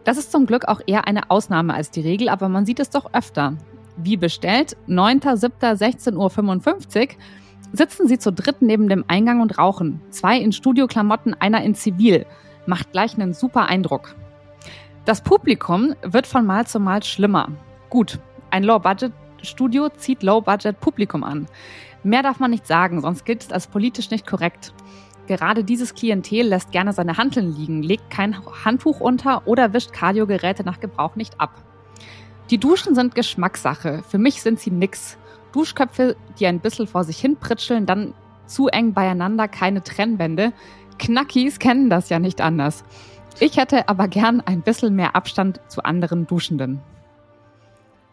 Das 0.04 0.18
ist 0.18 0.32
zum 0.32 0.46
Glück 0.46 0.68
auch 0.68 0.82
eher 0.86 1.08
eine 1.08 1.32
Ausnahme 1.32 1.74
als 1.74 1.92
die 1.92 2.02
Regel, 2.02 2.30
aber 2.30 2.50
man 2.50 2.66
sieht 2.66 2.80
es 2.80 2.90
doch 2.90 3.14
öfter. 3.14 3.58
Wie 3.98 4.18
bestellt, 4.18 4.76
9.7.16.55 4.88 7.02
Uhr 7.02 7.08
sitzen 7.74 8.08
sie 8.08 8.20
zu 8.20 8.32
dritt 8.32 8.62
neben 8.62 8.90
dem 8.90 9.06
Eingang 9.08 9.42
und 9.42 9.58
rauchen. 9.58 10.02
Zwei 10.10 10.38
in 10.38 10.52
Studioklamotten, 10.52 11.34
einer 11.34 11.64
in 11.64 11.76
Zivil. 11.76 12.26
Macht 12.66 12.92
gleich 12.92 13.16
einen 13.16 13.34
super 13.34 13.68
Eindruck. 13.68 14.16
Das 15.06 15.22
Publikum 15.22 15.96
wird 16.02 16.28
von 16.28 16.46
Mal 16.46 16.68
zu 16.68 16.80
Mal 16.80 17.04
schlimmer. 17.04 17.50
Gut, 17.96 18.20
ein 18.52 18.66
Low-Budget-Studio 18.66 19.88
zieht 19.88 20.22
Low-Budget-Publikum 20.22 21.24
an. 21.24 21.48
Mehr 22.04 22.24
darf 22.24 22.40
man 22.40 22.52
nicht 22.52 22.68
sagen, 22.68 23.00
sonst 23.00 23.24
gilt 23.24 23.44
es 23.44 23.54
als 23.54 23.68
politisch 23.68 24.12
nicht 24.12 24.28
korrekt. 24.28 24.74
Gerade 25.28 25.64
dieses 25.64 25.94
Klientel 25.94 26.46
lässt 26.46 26.74
gerne 26.74 26.92
seine 26.92 27.16
Handeln 27.16 27.56
liegen, 27.56 27.84
legt 27.84 28.10
kein 28.10 28.36
Handtuch 28.66 29.00
unter 29.00 29.48
oder 29.48 29.72
wischt 29.72 29.94
Kardiogeräte 29.94 30.66
nach 30.66 30.82
Gebrauch 30.82 31.16
nicht 31.16 31.40
ab. 31.40 31.52
Die 32.50 32.58
Duschen 32.58 32.96
sind 32.96 33.16
Geschmackssache. 33.16 34.04
Für 34.06 34.18
mich 34.18 34.42
sind 34.42 34.60
sie 34.60 34.72
nix. 34.72 35.18
Duschköpfe, 35.54 36.18
die 36.38 36.48
ein 36.48 36.60
bisschen 36.60 36.88
vor 36.88 37.06
sich 37.06 37.18
hin 37.18 37.38
pritscheln, 37.38 37.86
dann 37.86 38.14
zu 38.46 38.68
eng 38.68 38.92
beieinander, 38.92 39.48
keine 39.48 39.82
Trennwände. 39.82 40.52
Knackis 41.00 41.60
kennen 41.60 41.90
das 41.90 42.10
ja 42.10 42.20
nicht 42.20 42.42
anders. 42.42 42.84
Ich 43.40 43.56
hätte 43.56 43.88
aber 43.88 44.10
gern 44.10 44.42
ein 44.42 44.64
bisschen 44.64 44.98
mehr 44.98 45.16
Abstand 45.16 45.62
zu 45.70 45.86
anderen 45.86 46.28
Duschenden. 46.28 46.82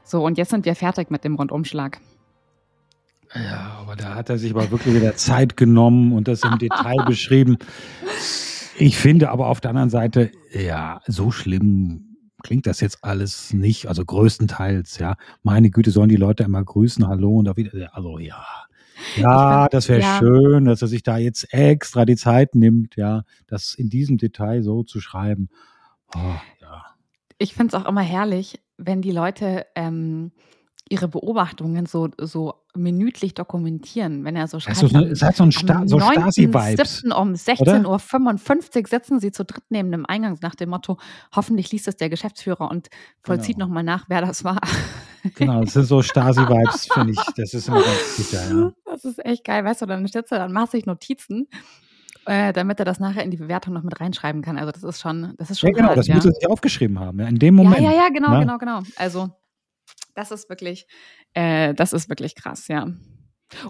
So, 0.04 0.24
und 0.24 0.38
jetzt 0.38 0.50
sind 0.50 0.64
wir 0.64 0.74
fertig 0.74 1.10
mit 1.10 1.24
dem 1.24 1.34
Rundumschlag. 1.36 2.00
Ja, 3.34 3.78
aber 3.80 3.96
da 3.96 4.14
hat 4.14 4.28
er 4.28 4.38
sich 4.38 4.50
aber 4.50 4.70
wirklich 4.70 4.94
wieder 4.94 5.16
Zeit 5.16 5.56
genommen 5.56 6.12
und 6.12 6.28
das 6.28 6.42
im 6.42 6.58
Detail 6.58 7.04
beschrieben. 7.06 7.58
Ich 8.78 8.98
finde 8.98 9.30
aber 9.30 9.46
auf 9.46 9.60
der 9.60 9.70
anderen 9.70 9.90
Seite, 9.90 10.30
ja, 10.52 11.00
so 11.06 11.30
schlimm 11.30 12.12
klingt 12.42 12.66
das 12.66 12.80
jetzt 12.80 13.02
alles 13.02 13.52
nicht, 13.52 13.86
also 13.86 14.04
größtenteils, 14.04 14.98
ja. 14.98 15.16
Meine 15.42 15.70
Güte, 15.70 15.90
sollen 15.90 16.08
die 16.08 16.16
Leute 16.16 16.42
immer 16.42 16.62
grüßen, 16.62 17.06
hallo 17.06 17.38
und 17.38 17.46
da 17.46 17.56
wieder, 17.56 17.94
also 17.94 18.18
ja. 18.18 18.44
Ja, 19.16 19.62
find, 19.62 19.74
das 19.74 19.88
wäre 19.88 20.00
ja. 20.00 20.18
schön, 20.18 20.64
dass 20.64 20.82
er 20.82 20.88
sich 20.88 21.02
da 21.02 21.18
jetzt 21.18 21.52
extra 21.52 22.04
die 22.04 22.16
Zeit 22.16 22.54
nimmt, 22.54 22.96
ja, 22.96 23.22
das 23.46 23.74
in 23.74 23.88
diesem 23.88 24.18
Detail 24.18 24.62
so 24.62 24.82
zu 24.82 25.00
schreiben. 25.00 25.48
Oh, 26.14 26.34
ja. 26.60 26.84
Ich 27.38 27.54
finde 27.54 27.76
es 27.76 27.82
auch 27.82 27.88
immer 27.88 28.02
herrlich, 28.02 28.60
wenn 28.84 29.02
die 29.02 29.12
Leute 29.12 29.66
ähm, 29.74 30.32
ihre 30.88 31.08
Beobachtungen 31.08 31.86
so, 31.86 32.10
so 32.18 32.54
minütlich 32.74 33.32
dokumentieren, 33.34 34.24
wenn 34.24 34.36
er 34.36 34.46
so 34.46 34.60
schreibt. 34.60 34.82
Also, 34.82 34.98
es 34.98 35.22
hat 35.22 35.36
so 35.36 35.44
ein 35.44 35.52
Sta 35.52 35.82
so 35.86 35.98
Stasi-Vibes. 35.98 37.04
um 37.04 37.32
16.55 37.32 38.82
Uhr 38.82 38.88
sitzen 38.88 39.20
sie 39.20 39.32
zu 39.32 39.44
dritt 39.44 39.64
neben 39.70 39.90
dem 39.90 40.04
Eingang 40.04 40.38
nach 40.42 40.54
dem 40.54 40.70
Motto, 40.70 40.98
hoffentlich 41.34 41.72
liest 41.72 41.88
es 41.88 41.96
der 41.96 42.10
Geschäftsführer 42.10 42.70
und 42.70 42.88
vollzieht 43.22 43.56
genau. 43.56 43.66
nochmal 43.66 43.84
nach, 43.84 44.04
wer 44.08 44.20
das 44.20 44.44
war. 44.44 44.60
Genau, 45.36 45.60
das 45.60 45.74
sind 45.74 45.84
so 45.84 46.02
Stasi-Vibes, 46.02 46.88
finde 46.92 47.12
ich. 47.12 47.34
Das 47.36 47.54
ist 47.54 47.68
immer 47.68 47.80
ganz 47.80 48.16
sicher, 48.16 48.42
ja. 48.50 48.72
Das 48.84 49.04
ist 49.04 49.24
echt 49.24 49.44
geil, 49.44 49.64
weißt 49.64 49.82
du, 49.82 49.86
dann 49.86 50.08
steht 50.08 50.32
er, 50.32 50.38
dann 50.38 50.52
macht 50.52 50.72
sich 50.72 50.84
Notizen 50.84 51.46
äh, 52.26 52.52
damit 52.52 52.78
er 52.78 52.84
das 52.84 53.00
nachher 53.00 53.24
in 53.24 53.30
die 53.30 53.36
Bewertung 53.36 53.74
noch 53.74 53.82
mit 53.82 54.00
reinschreiben 54.00 54.42
kann. 54.42 54.58
Also 54.58 54.72
das 54.72 54.82
ist 54.82 55.00
schon, 55.00 55.34
das 55.38 55.50
ist 55.50 55.60
schon. 55.60 55.70
Ja, 55.70 55.76
genau, 55.76 55.88
hart, 55.88 55.98
das 55.98 56.06
ja. 56.06 56.14
muss 56.14 56.24
er 56.24 56.32
sich 56.32 56.48
aufgeschrieben 56.48 56.98
haben, 56.98 57.20
ja, 57.20 57.26
in 57.26 57.38
dem 57.38 57.54
Moment. 57.54 57.80
Ja, 57.80 57.90
ja, 57.90 57.96
ja, 57.96 58.08
genau, 58.08 58.30
ne? 58.32 58.40
genau, 58.40 58.58
genau. 58.58 58.82
Also 58.96 59.30
das 60.14 60.30
ist 60.30 60.48
wirklich, 60.48 60.86
äh, 61.34 61.74
das 61.74 61.92
ist 61.92 62.08
wirklich 62.08 62.34
krass, 62.34 62.68
ja. 62.68 62.86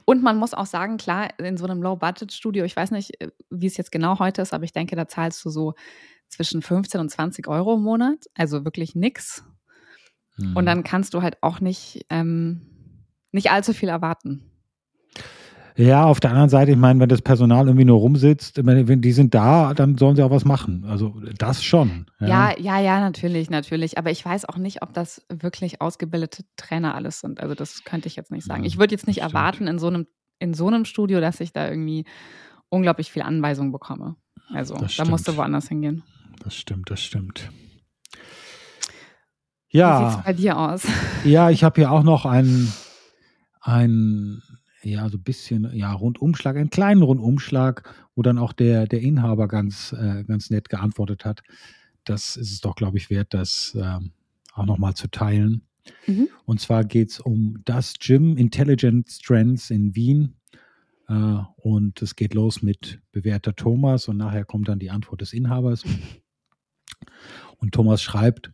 Und 0.05 0.23
man 0.23 0.37
muss 0.37 0.55
auch 0.55 0.67
sagen, 0.67 0.97
klar, 0.97 1.29
in 1.41 1.57
so 1.57 1.65
einem 1.65 1.83
Low-Budget-Studio, 1.83 2.65
ich 2.65 2.77
weiß 2.77 2.91
nicht, 2.93 3.21
äh, 3.21 3.31
wie 3.51 3.67
es 3.67 3.77
jetzt 3.77 3.93
genau 3.93 4.19
heute 4.19 4.43
ist, 4.43 4.53
aber 4.53 4.65
ich 4.65 4.73
denke, 4.73 4.97
da 4.97 5.09
zahlst 5.09 5.45
du 5.45 5.51
so 5.51 5.75
zwischen 6.29 6.63
15 6.63 7.01
und 7.01 7.09
20 7.11 7.49
Euro 7.49 7.75
im 7.75 7.83
Monat, 7.83 8.27
also 8.35 8.65
wirklich 8.65 8.95
nix. 8.95 9.45
Mhm. 10.37 10.57
Und 10.57 10.67
dann 10.67 10.85
kannst 10.85 11.15
du 11.15 11.23
halt 11.23 11.43
auch 11.43 11.61
nicht, 11.61 12.07
ähm, 12.11 13.07
nicht 13.33 13.51
allzu 13.51 13.73
viel 13.73 13.89
erwarten. 13.89 14.52
Ja, 15.77 16.05
auf 16.05 16.21
der 16.21 16.31
anderen 16.31 16.51
Seite, 16.51 16.73
ich 16.73 16.77
meine, 16.77 17.01
wenn 17.01 17.09
das 17.09 17.23
Personal 17.23 17.67
irgendwie 17.67 17.85
nur 17.85 17.99
rumsitzt, 17.99 18.65
wenn 18.65 19.01
die 19.01 19.13
sind 19.13 19.35
da, 19.35 19.73
dann 19.73 19.97
sollen 19.97 20.17
sie 20.17 20.23
auch 20.23 20.31
was 20.31 20.45
machen. 20.45 20.85
Also 20.87 21.15
das 21.39 21.65
schon. 21.65 22.07
Ja, 22.21 22.27
ja, 22.27 22.55
ja, 22.59 22.81
ja 22.81 23.01
natürlich, 23.01 23.49
natürlich. 23.49 23.97
Aber 23.97 24.11
ich 24.11 24.25
weiß 24.25 24.45
auch 24.47 24.59
nicht, 24.59 24.83
ob 24.83 24.93
das 24.93 25.25
wirklich 25.31 25.81
ausgebildete 25.81 26.45
Trainer 26.57 26.95
alles 26.95 27.21
sind. 27.21 27.41
Also 27.41 27.55
das 27.55 27.85
könnte 27.85 28.09
ich 28.09 28.17
jetzt 28.17 28.31
nicht 28.31 28.45
sagen. 28.45 28.65
Ich 28.65 28.79
würde 28.79 28.95
jetzt 28.95 29.07
nicht 29.07 29.23
erwarten 29.23 29.67
in 29.67 29.79
so 29.79 29.87
einem 29.87 30.07
in 30.43 30.55
so 30.55 30.67
einem 30.67 30.85
Studio, 30.85 31.21
dass 31.21 31.41
ich 31.41 31.53
da 31.53 31.69
irgendwie 31.69 32.05
unglaublich 32.69 33.13
viel 33.13 33.23
Anweisungen 33.23 33.71
bekomme. 33.71 34.17
Also 34.53 34.75
da 34.97 35.05
musst 35.05 35.29
du 35.29 35.37
woanders 35.37 35.69
hingehen. 35.69 36.03
Das 36.43 36.57
stimmt, 36.57 36.91
das 36.91 37.01
stimmt. 37.01 37.51
Ja. 39.69 40.01
Wie 40.01 40.11
sieht 40.11 40.19
es 40.19 40.25
bei 40.25 40.33
dir 40.33 40.59
aus? 40.59 40.83
Ja, 41.25 41.51
ich 41.51 41.63
habe 41.65 41.81
hier 41.81 41.93
auch 41.93 42.03
noch 42.03 42.27
einen, 42.27 42.73
einen 43.61 44.43
ja, 44.85 45.09
so 45.09 45.17
ein 45.17 45.23
bisschen, 45.23 45.75
ja, 45.75 45.93
Rundumschlag, 45.93 46.57
einen 46.57 46.71
kleinen 46.71 47.03
Rundumschlag, 47.03 47.89
wo 48.15 48.23
dann 48.23 48.39
auch 48.39 48.53
der, 48.53 48.87
der 48.87 49.01
Inhaber 49.01 49.49
ganz, 49.49 49.93
äh, 49.93 50.25
ganz 50.25 50.51
nett 50.51 50.69
geantwortet 50.69 51.25
hat. 51.25 51.43
Das 52.05 52.37
ist 52.37 52.53
es 52.53 52.61
doch, 52.61 52.75
glaube 52.75 52.99
ich, 52.99 53.11
wert, 53.11 53.35
das 53.35 53.77
äh, 53.77 53.99
auch 54.55 54.67
nochmal 54.67 54.95
zu 54.95 55.09
teilen. 55.09 55.63
Mhm. 56.07 56.29
Und 56.45 56.61
zwar 56.61 56.85
geht 56.85 57.11
es 57.11 57.21
um 57.21 57.61
das 57.65 57.95
Gym 57.99 58.37
Intelligent 58.37 59.09
Strengths 59.11 59.71
in 59.71 59.95
Wien. 59.95 60.35
Äh, 61.09 61.39
und 61.57 62.03
es 62.03 62.17
geht 62.17 62.35
los 62.35 62.63
mit 62.63 63.01
bewährter 63.13 63.55
Thomas 63.55 64.09
und 64.09 64.17
nachher 64.17 64.45
kommt 64.45 64.69
dann 64.69 64.79
die 64.79 64.91
Antwort 64.91 65.21
des 65.21 65.33
Inhabers. 65.33 65.85
Und 67.59 67.75
Thomas 67.75 68.03
schreibt, 68.03 68.53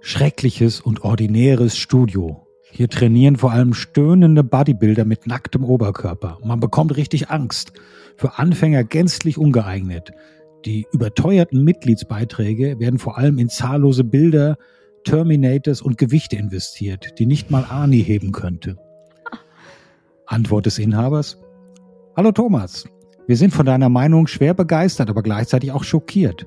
schreckliches 0.00 0.80
und 0.80 1.02
ordinäres 1.02 1.76
Studio. 1.76 2.45
Hier 2.70 2.88
trainieren 2.88 3.36
vor 3.36 3.52
allem 3.52 3.74
stöhnende 3.74 4.42
Bodybuilder 4.42 5.04
mit 5.04 5.26
nacktem 5.26 5.64
Oberkörper. 5.64 6.38
Man 6.44 6.60
bekommt 6.60 6.96
richtig 6.96 7.30
Angst. 7.30 7.72
Für 8.16 8.38
Anfänger 8.38 8.84
gänzlich 8.84 9.38
ungeeignet. 9.38 10.12
Die 10.64 10.86
überteuerten 10.92 11.62
Mitgliedsbeiträge 11.62 12.78
werden 12.80 12.98
vor 12.98 13.18
allem 13.18 13.38
in 13.38 13.48
zahllose 13.48 14.04
Bilder, 14.04 14.56
Terminators 15.04 15.80
und 15.80 15.96
Gewichte 15.96 16.36
investiert, 16.36 17.18
die 17.18 17.26
nicht 17.26 17.50
mal 17.50 17.64
Ani 17.64 18.02
heben 18.02 18.32
könnte. 18.32 18.76
Antwort 20.26 20.66
des 20.66 20.78
Inhabers. 20.78 21.38
Hallo 22.16 22.32
Thomas, 22.32 22.88
wir 23.28 23.36
sind 23.36 23.54
von 23.54 23.64
deiner 23.64 23.88
Meinung 23.88 24.26
schwer 24.26 24.54
begeistert, 24.54 25.08
aber 25.08 25.22
gleichzeitig 25.22 25.70
auch 25.70 25.84
schockiert. 25.84 26.46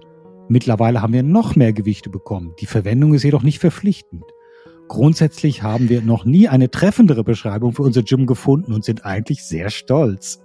Mittlerweile 0.49 1.01
haben 1.01 1.13
wir 1.13 1.23
noch 1.23 1.55
mehr 1.55 1.71
Gewichte 1.71 2.09
bekommen. 2.09 2.53
Die 2.59 2.65
Verwendung 2.65 3.13
ist 3.13 3.23
jedoch 3.23 3.43
nicht 3.43 3.59
verpflichtend. 3.59 4.23
Grundsätzlich 4.89 5.63
haben 5.63 5.87
wir 5.87 6.01
noch 6.01 6.25
nie 6.25 6.49
eine 6.49 6.69
treffendere 6.69 7.23
Beschreibung 7.23 7.71
für 7.71 7.83
unser 7.83 8.03
Gym 8.03 8.25
gefunden 8.25 8.73
und 8.73 8.83
sind 8.83 9.05
eigentlich 9.05 9.43
sehr 9.43 9.69
stolz. 9.69 10.41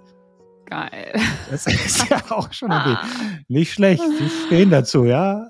Geil. 0.67 1.13
Das 1.51 1.67
ist 1.67 2.09
ja 2.09 2.21
auch 2.29 2.53
schon 2.53 2.71
ah. 2.71 3.03
nicht 3.47 3.73
schlecht. 3.73 4.03
Die 4.19 4.29
stehen 4.45 4.69
dazu, 4.69 5.03
ja. 5.03 5.49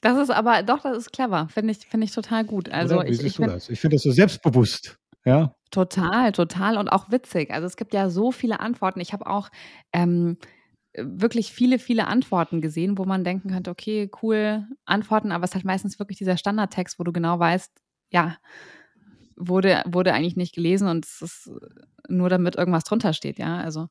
Das 0.00 0.18
ist 0.18 0.30
aber, 0.30 0.62
doch, 0.62 0.80
das 0.80 0.96
ist 0.98 1.12
clever. 1.12 1.48
Finde 1.52 1.72
ich, 1.72 1.86
finde 1.86 2.06
ich 2.06 2.12
total 2.12 2.44
gut. 2.44 2.68
Also 2.70 2.96
Oder, 2.96 3.06
wie 3.08 3.12
ich, 3.12 3.22
ich, 3.22 3.36
find, 3.36 3.48
das? 3.48 3.68
ich 3.68 3.80
finde 3.80 3.96
das 3.96 4.02
so 4.02 4.10
selbstbewusst. 4.10 4.98
Ja. 5.24 5.54
Total, 5.70 6.32
total 6.32 6.78
und 6.78 6.88
auch 6.88 7.10
witzig. 7.10 7.50
Also 7.50 7.66
es 7.66 7.76
gibt 7.76 7.94
ja 7.94 8.10
so 8.10 8.32
viele 8.32 8.60
Antworten. 8.60 9.00
Ich 9.00 9.12
habe 9.12 9.26
auch 9.26 9.50
ähm, 9.92 10.36
wirklich 10.96 11.52
viele, 11.52 11.78
viele 11.78 12.06
Antworten 12.06 12.60
gesehen, 12.60 12.98
wo 12.98 13.04
man 13.04 13.24
denken 13.24 13.50
könnte, 13.50 13.70
okay, 13.70 14.10
cool, 14.22 14.66
Antworten, 14.84 15.32
aber 15.32 15.44
es 15.44 15.50
ist 15.50 15.54
halt 15.54 15.64
meistens 15.64 15.98
wirklich 15.98 16.18
dieser 16.18 16.36
Standardtext, 16.36 16.98
wo 16.98 17.04
du 17.04 17.12
genau 17.12 17.38
weißt, 17.38 17.72
ja, 18.10 18.36
wurde, 19.36 19.82
wurde 19.86 20.14
eigentlich 20.14 20.36
nicht 20.36 20.54
gelesen 20.54 20.88
und 20.88 21.04
es 21.04 21.22
ist 21.22 21.50
nur 22.08 22.28
damit 22.28 22.56
irgendwas 22.56 22.84
drunter 22.84 23.12
steht, 23.12 23.38
ja. 23.38 23.58
Also 23.58 23.88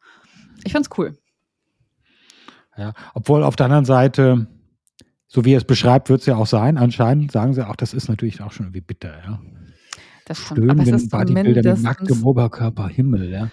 ich 0.63 0.71
fand's 0.71 0.89
cool. 0.97 1.17
Ja, 2.77 2.93
obwohl 3.13 3.43
auf 3.43 3.55
der 3.55 3.65
anderen 3.65 3.85
Seite, 3.85 4.47
so 5.27 5.45
wie 5.45 5.53
er 5.53 5.57
es 5.57 5.65
beschreibt, 5.65 6.09
wird 6.09 6.21
es 6.21 6.25
ja 6.25 6.37
auch 6.37 6.47
sein. 6.47 6.77
Anscheinend 6.77 7.31
sagen 7.31 7.53
sie 7.53 7.67
auch, 7.67 7.75
das 7.75 7.93
ist 7.93 8.07
natürlich 8.07 8.41
auch 8.41 8.51
schon 8.51 8.67
irgendwie 8.67 8.81
bitter, 8.81 9.17
ja. 9.25 9.41
Das 10.25 10.39
stimmt. 10.39 10.59
Stöhnen, 10.59 10.71
aber 10.71 10.83
es 10.83 11.03
ist 11.03 11.11
Bodybuilder 11.11 11.73
mit 11.73 11.83
nacktem 11.83 12.23
Oberkörper, 12.23 12.87
Himmel, 12.87 13.29
ja. 13.29 13.49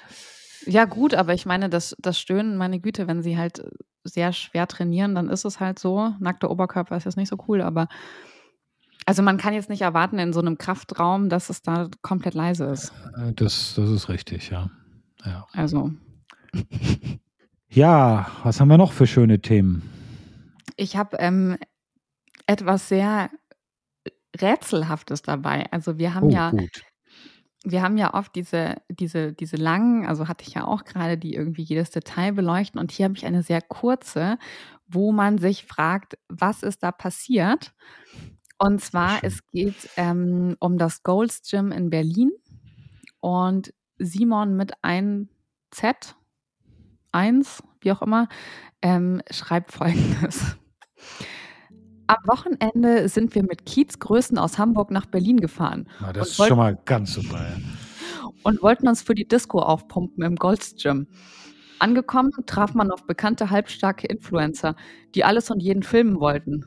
Ja, 0.66 0.84
gut, 0.84 1.14
aber 1.14 1.34
ich 1.34 1.46
meine, 1.46 1.68
das, 1.68 1.96
das 1.98 2.18
Stöhnen, 2.18 2.56
meine 2.56 2.80
Güte, 2.80 3.06
wenn 3.08 3.22
sie 3.22 3.38
halt 3.38 3.62
sehr 4.04 4.32
schwer 4.32 4.66
trainieren, 4.66 5.14
dann 5.14 5.28
ist 5.28 5.44
es 5.44 5.60
halt 5.60 5.78
so. 5.78 6.14
Nackter 6.20 6.50
Oberkörper 6.50 6.96
ist 6.96 7.04
jetzt 7.04 7.16
nicht 7.16 7.28
so 7.28 7.36
cool, 7.48 7.60
aber 7.62 7.88
also 9.06 9.22
man 9.22 9.38
kann 9.38 9.54
jetzt 9.54 9.70
nicht 9.70 9.82
erwarten 9.82 10.18
in 10.18 10.32
so 10.32 10.40
einem 10.40 10.58
Kraftraum, 10.58 11.28
dass 11.28 11.50
es 11.50 11.62
da 11.62 11.88
komplett 12.02 12.34
leise 12.34 12.66
ist. 12.66 12.92
Äh, 13.16 13.32
das, 13.32 13.74
das 13.74 13.88
ist 13.90 14.08
richtig, 14.08 14.50
ja. 14.50 14.70
ja. 15.24 15.46
Also. 15.52 15.92
Ja, 17.72 18.26
was 18.42 18.60
haben 18.60 18.66
wir 18.66 18.78
noch 18.78 18.90
für 18.90 19.06
schöne 19.06 19.40
Themen? 19.40 19.88
Ich 20.74 20.96
habe 20.96 21.18
ähm, 21.18 21.56
etwas 22.48 22.88
sehr 22.88 23.30
Rätselhaftes 24.40 25.22
dabei. 25.22 25.70
Also 25.70 25.96
wir 25.96 26.14
haben 26.14 26.26
oh, 26.26 26.30
ja 26.30 26.50
gut 26.50 26.82
wir 27.64 27.82
haben 27.82 27.98
ja 27.98 28.14
oft 28.14 28.34
diese, 28.34 28.76
diese, 28.88 29.32
diese 29.32 29.56
langen, 29.56 30.06
also 30.06 30.28
hatte 30.28 30.44
ich 30.46 30.54
ja 30.54 30.64
auch 30.64 30.84
gerade, 30.84 31.18
die 31.18 31.34
irgendwie 31.34 31.62
jedes 31.62 31.90
Detail 31.90 32.32
beleuchten. 32.32 32.80
Und 32.80 32.90
hier 32.90 33.04
habe 33.04 33.16
ich 33.16 33.26
eine 33.26 33.42
sehr 33.42 33.60
kurze, 33.60 34.38
wo 34.86 35.12
man 35.12 35.38
sich 35.38 35.66
fragt, 35.66 36.18
was 36.28 36.62
ist 36.62 36.82
da 36.82 36.90
passiert? 36.90 37.72
Und 38.58 38.80
zwar, 38.80 39.22
es 39.22 39.46
geht 39.52 39.88
ähm, 39.96 40.56
um 40.60 40.78
das 40.78 41.02
Gold's 41.02 41.42
Gym 41.48 41.72
in 41.72 41.90
Berlin. 41.90 42.30
Und 43.20 43.74
Simon 43.98 44.56
mit 44.56 44.72
ein 44.82 45.28
Z, 45.70 46.16
eins, 47.12 47.62
wie 47.80 47.92
auch 47.92 48.02
immer, 48.02 48.28
ähm, 48.82 49.22
schreibt 49.30 49.72
folgendes. 49.72 50.56
Am 52.10 52.26
Wochenende 52.26 53.08
sind 53.08 53.36
wir 53.36 53.44
mit 53.44 53.64
Kiezgrößen 53.66 54.36
aus 54.36 54.58
Hamburg 54.58 54.90
nach 54.90 55.06
Berlin 55.06 55.36
gefahren. 55.36 55.88
Na, 56.00 56.12
das 56.12 56.30
ist 56.30 56.38
wollten, 56.40 56.48
schon 56.48 56.58
mal 56.58 56.76
ganz 56.84 57.12
super. 57.12 57.38
Ja. 57.38 58.28
Und 58.42 58.60
wollten 58.62 58.88
uns 58.88 59.00
für 59.00 59.14
die 59.14 59.28
Disco 59.28 59.60
aufpumpen 59.60 60.24
im 60.24 60.34
Golds 60.34 60.74
Gym. 60.74 61.06
Angekommen 61.78 62.32
traf 62.46 62.74
man 62.74 62.90
auf 62.90 63.06
bekannte 63.06 63.50
halbstarke 63.50 64.08
Influencer, 64.08 64.74
die 65.14 65.22
alles 65.22 65.52
und 65.52 65.60
jeden 65.60 65.84
filmen 65.84 66.18
wollten. 66.18 66.64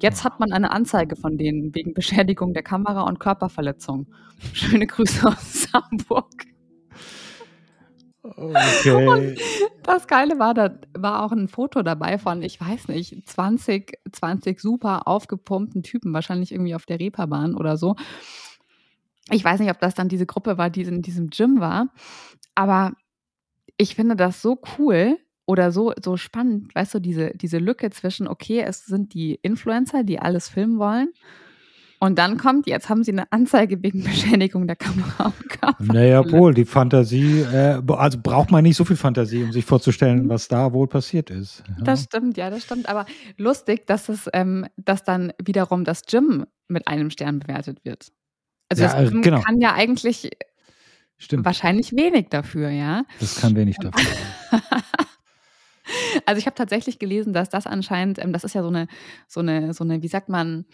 Jetzt 0.00 0.24
hat 0.24 0.40
man 0.40 0.50
eine 0.50 0.70
Anzeige 0.70 1.14
von 1.14 1.36
denen 1.36 1.74
wegen 1.74 1.92
Beschädigung 1.92 2.54
der 2.54 2.62
Kamera 2.62 3.02
und 3.02 3.20
Körperverletzung. 3.20 4.06
Schöne 4.54 4.86
Grüße 4.86 5.28
aus 5.28 5.68
Hamburg. 5.74 6.32
Okay. 8.22 9.06
Und 9.06 9.38
das 9.86 10.06
Geile 10.06 10.38
war, 10.38 10.54
da 10.54 10.78
war 10.96 11.24
auch 11.24 11.32
ein 11.32 11.48
Foto 11.48 11.82
dabei 11.82 12.18
von, 12.18 12.42
ich 12.42 12.60
weiß 12.60 12.88
nicht, 12.88 13.28
20, 13.28 13.98
20 14.12 14.60
super 14.60 15.06
aufgepumpten 15.06 15.82
Typen, 15.82 16.12
wahrscheinlich 16.12 16.52
irgendwie 16.52 16.74
auf 16.74 16.86
der 16.86 17.00
Reeperbahn 17.00 17.54
oder 17.54 17.76
so. 17.76 17.96
Ich 19.30 19.44
weiß 19.44 19.60
nicht, 19.60 19.70
ob 19.70 19.80
das 19.80 19.94
dann 19.94 20.08
diese 20.08 20.26
Gruppe 20.26 20.58
war, 20.58 20.70
die 20.70 20.82
in 20.82 21.02
diesem 21.02 21.30
Gym 21.30 21.60
war, 21.60 21.88
aber 22.54 22.92
ich 23.76 23.94
finde 23.94 24.16
das 24.16 24.40
so 24.40 24.60
cool 24.78 25.18
oder 25.46 25.72
so, 25.72 25.92
so 26.02 26.16
spannend, 26.16 26.74
weißt 26.74 26.94
du, 26.94 27.00
diese, 27.00 27.30
diese 27.34 27.58
Lücke 27.58 27.90
zwischen, 27.90 28.28
okay, 28.28 28.60
es 28.60 28.86
sind 28.86 29.14
die 29.14 29.34
Influencer, 29.42 30.04
die 30.04 30.18
alles 30.18 30.48
filmen 30.48 30.78
wollen 30.78 31.08
und 31.98 32.18
dann 32.18 32.36
kommt, 32.36 32.66
jetzt 32.66 32.88
haben 32.88 33.04
sie 33.04 33.12
eine 33.12 33.30
Anzeige 33.32 33.82
wegen 33.82 34.02
Beschädigung 34.04 34.66
der 34.66 34.76
Kamera. 34.76 35.32
Naja, 35.78 36.30
wohl, 36.30 36.54
die 36.54 36.64
Fantasie, 36.64 37.40
äh, 37.40 37.80
also 37.88 38.18
braucht 38.22 38.50
man 38.50 38.62
nicht 38.62 38.76
so 38.76 38.84
viel 38.84 38.96
Fantasie, 38.96 39.42
um 39.42 39.52
sich 39.52 39.64
vorzustellen, 39.64 40.28
was 40.28 40.48
da 40.48 40.72
wohl 40.72 40.88
passiert 40.88 41.30
ist. 41.30 41.62
Ja. 41.68 41.84
Das 41.84 42.04
stimmt, 42.04 42.36
ja, 42.36 42.50
das 42.50 42.62
stimmt. 42.64 42.88
Aber 42.88 43.06
lustig, 43.36 43.86
dass 43.86 44.08
es, 44.08 44.28
ähm, 44.32 44.66
dass 44.76 45.04
dann 45.04 45.32
wiederum 45.42 45.84
das 45.84 46.02
Gym 46.02 46.46
mit 46.68 46.86
einem 46.86 47.10
Stern 47.10 47.38
bewertet 47.38 47.84
wird. 47.84 48.12
Also 48.68 48.82
ja, 48.82 49.00
das 49.00 49.10
Gym 49.10 49.22
genau. 49.22 49.40
kann 49.40 49.60
ja 49.60 49.74
eigentlich 49.74 50.30
Stimmt. 51.18 51.44
wahrscheinlich 51.44 51.92
wenig 51.92 52.28
dafür, 52.28 52.68
ja. 52.68 53.04
Das 53.20 53.40
kann 53.40 53.56
wenig 53.56 53.76
dafür. 53.78 54.12
also 56.26 56.38
ich 56.38 56.46
habe 56.46 56.56
tatsächlich 56.56 56.98
gelesen, 56.98 57.32
dass 57.32 57.48
das 57.48 57.66
anscheinend, 57.66 58.18
ähm, 58.18 58.32
das 58.32 58.44
ist 58.44 58.54
ja 58.54 58.62
so 58.62 58.68
eine, 58.68 58.86
so 59.26 59.40
eine, 59.40 59.72
so 59.72 59.82
eine, 59.82 60.02
wie 60.02 60.08
sagt 60.08 60.28
man, 60.28 60.66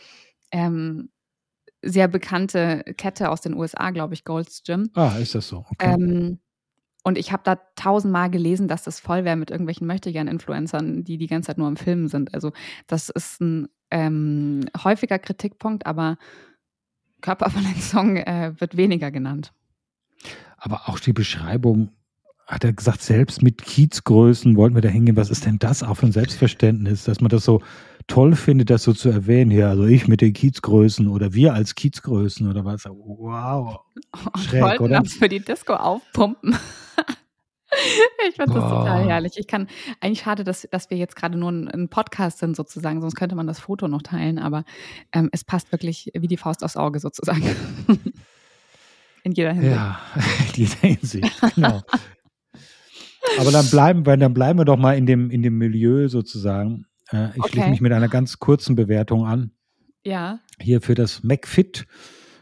ähm, 0.52 1.10
sehr 1.82 2.06
bekannte 2.06 2.84
Kette 2.96 3.30
aus 3.30 3.40
den 3.40 3.54
USA, 3.54 3.90
glaube 3.90 4.14
ich, 4.14 4.24
Gold's 4.24 4.62
Gym. 4.62 4.90
Ah, 4.94 5.16
ist 5.18 5.34
das 5.34 5.48
so? 5.48 5.64
Okay. 5.70 5.94
Ähm, 5.94 6.38
und 7.02 7.18
ich 7.18 7.32
habe 7.32 7.42
da 7.44 7.56
tausendmal 7.74 8.30
gelesen, 8.30 8.68
dass 8.68 8.84
das 8.84 9.00
voll 9.00 9.24
wäre 9.24 9.34
mit 9.34 9.50
irgendwelchen 9.50 9.88
Möchtegern-Influencern, 9.88 11.02
die 11.02 11.18
die 11.18 11.26
ganze 11.26 11.48
Zeit 11.48 11.58
nur 11.58 11.66
am 11.66 11.76
Filmen 11.76 12.06
sind. 12.06 12.32
Also 12.32 12.52
das 12.86 13.08
ist 13.08 13.40
ein 13.40 13.68
ähm, 13.90 14.66
häufiger 14.84 15.18
Kritikpunkt, 15.18 15.84
aber 15.84 16.16
Körperverletzung 17.20 18.16
äh, 18.16 18.52
wird 18.58 18.76
weniger 18.76 19.10
genannt. 19.10 19.52
Aber 20.56 20.88
auch 20.88 21.00
die 21.00 21.12
Beschreibung 21.12 21.90
hat 22.46 22.64
er 22.64 22.72
gesagt, 22.72 23.02
selbst 23.02 23.42
mit 23.42 23.62
Kiezgrößen 23.62 24.56
wollten 24.56 24.76
wir 24.76 24.82
da 24.82 24.88
hingehen. 24.88 25.16
Was 25.16 25.30
ist 25.30 25.44
denn 25.44 25.58
das 25.58 25.82
auch 25.82 25.96
für 25.96 26.06
ein 26.06 26.12
Selbstverständnis, 26.12 27.04
dass 27.04 27.20
man 27.20 27.30
das 27.30 27.44
so 27.44 27.62
toll 28.06 28.36
findet, 28.36 28.70
das 28.70 28.82
so 28.82 28.92
zu 28.92 29.08
erwähnen 29.08 29.50
hier. 29.50 29.68
Also 29.68 29.84
ich 29.84 30.08
mit 30.08 30.20
den 30.20 30.32
Kiezgrößen 30.32 31.08
oder 31.08 31.32
wir 31.34 31.54
als 31.54 31.74
Kiezgrößen 31.74 32.48
oder 32.48 32.64
was. 32.64 32.84
Wow. 32.86 33.80
Schräg, 34.38 34.62
wollten 34.62 34.84
oder? 34.84 34.98
uns 35.00 35.14
für 35.14 35.28
die 35.28 35.40
Disco 35.40 35.74
aufpumpen. 35.74 36.56
ich 38.28 38.36
finde 38.36 38.54
das 38.54 38.68
total 38.68 39.04
herrlich. 39.06 39.32
Ich 39.36 39.46
kann, 39.46 39.68
eigentlich 40.00 40.20
schade, 40.20 40.44
dass, 40.44 40.66
dass 40.70 40.90
wir 40.90 40.96
jetzt 40.96 41.16
gerade 41.16 41.38
nur 41.38 41.50
ein, 41.50 41.88
Podcast 41.88 42.38
sind 42.38 42.56
sozusagen, 42.56 43.00
sonst 43.00 43.16
könnte 43.16 43.34
man 43.34 43.46
das 43.46 43.60
Foto 43.60 43.88
noch 43.88 44.02
teilen, 44.02 44.38
aber 44.38 44.64
ähm, 45.12 45.28
es 45.32 45.44
passt 45.44 45.72
wirklich 45.72 46.10
wie 46.14 46.28
die 46.28 46.36
Faust 46.36 46.64
aufs 46.64 46.76
Auge 46.76 47.00
sozusagen. 47.00 47.42
in 49.24 49.32
jeder 49.32 49.52
Hinsicht. 49.52 49.76
Ja, 49.76 50.00
in 50.16 50.54
jeder 50.54 50.80
Hinsicht, 50.80 51.54
genau. 51.54 51.82
aber 53.38 53.50
dann 53.50 53.68
bleiben 53.70 54.06
wir, 54.06 54.16
dann 54.16 54.34
bleiben 54.34 54.58
wir 54.58 54.64
doch 54.64 54.78
mal 54.78 54.96
in 54.96 55.06
dem, 55.06 55.30
in 55.30 55.42
dem 55.42 55.58
Milieu 55.58 56.08
sozusagen. 56.08 56.86
Äh, 57.12 57.30
ich 57.30 57.38
okay. 57.38 57.48
schließe 57.50 57.70
mich 57.70 57.80
mit 57.80 57.92
einer 57.92 58.08
ganz 58.08 58.38
kurzen 58.38 58.76
Bewertung 58.76 59.26
an. 59.26 59.50
Ja. 60.04 60.40
Hier 60.60 60.80
für 60.80 60.94
das 60.94 61.22
McFit 61.22 61.86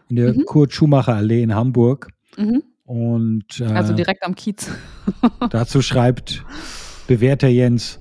in 0.08 0.16
der 0.16 0.34
mhm. 0.34 0.44
Kurt 0.46 0.72
Schumacher 0.72 1.14
Allee 1.14 1.42
in 1.42 1.54
Hamburg. 1.54 2.08
Mhm. 2.36 2.62
Und, 2.84 3.60
äh, 3.60 3.64
also 3.64 3.92
direkt 3.92 4.24
am 4.24 4.34
Kiez. 4.34 4.70
dazu 5.50 5.82
schreibt 5.82 6.44
bewährter 7.06 7.48
Jens, 7.48 8.00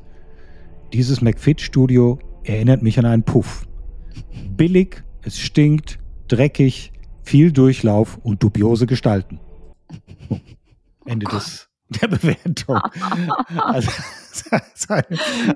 dieses 0.93 1.21
McFit-Studio 1.21 2.19
erinnert 2.43 2.81
mich 2.81 2.97
an 2.97 3.05
einen 3.05 3.23
Puff. 3.23 3.67
Billig, 4.55 5.03
es 5.21 5.39
stinkt, 5.39 5.99
dreckig, 6.27 6.91
viel 7.21 7.51
Durchlauf 7.51 8.17
und 8.23 8.41
dubiose 8.41 8.88
Gestalten. 8.88 9.39
Ende 11.05 11.27
oh 11.29 11.36
des 11.36 11.68
der 11.89 12.08
Bewertung. 12.08 12.78
also, 13.63 13.91
eine, 14.89 15.06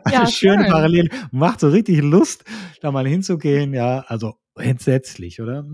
eine 0.04 0.14
ja, 0.14 0.28
schöne 0.28 0.66
Parallele. 0.66 1.10
Macht 1.32 1.60
so 1.60 1.70
richtig 1.70 2.02
Lust, 2.02 2.44
da 2.82 2.92
mal 2.92 3.08
hinzugehen. 3.08 3.74
Ja, 3.74 4.00
also 4.08 4.36
entsetzlich, 4.56 5.42
oder? 5.42 5.66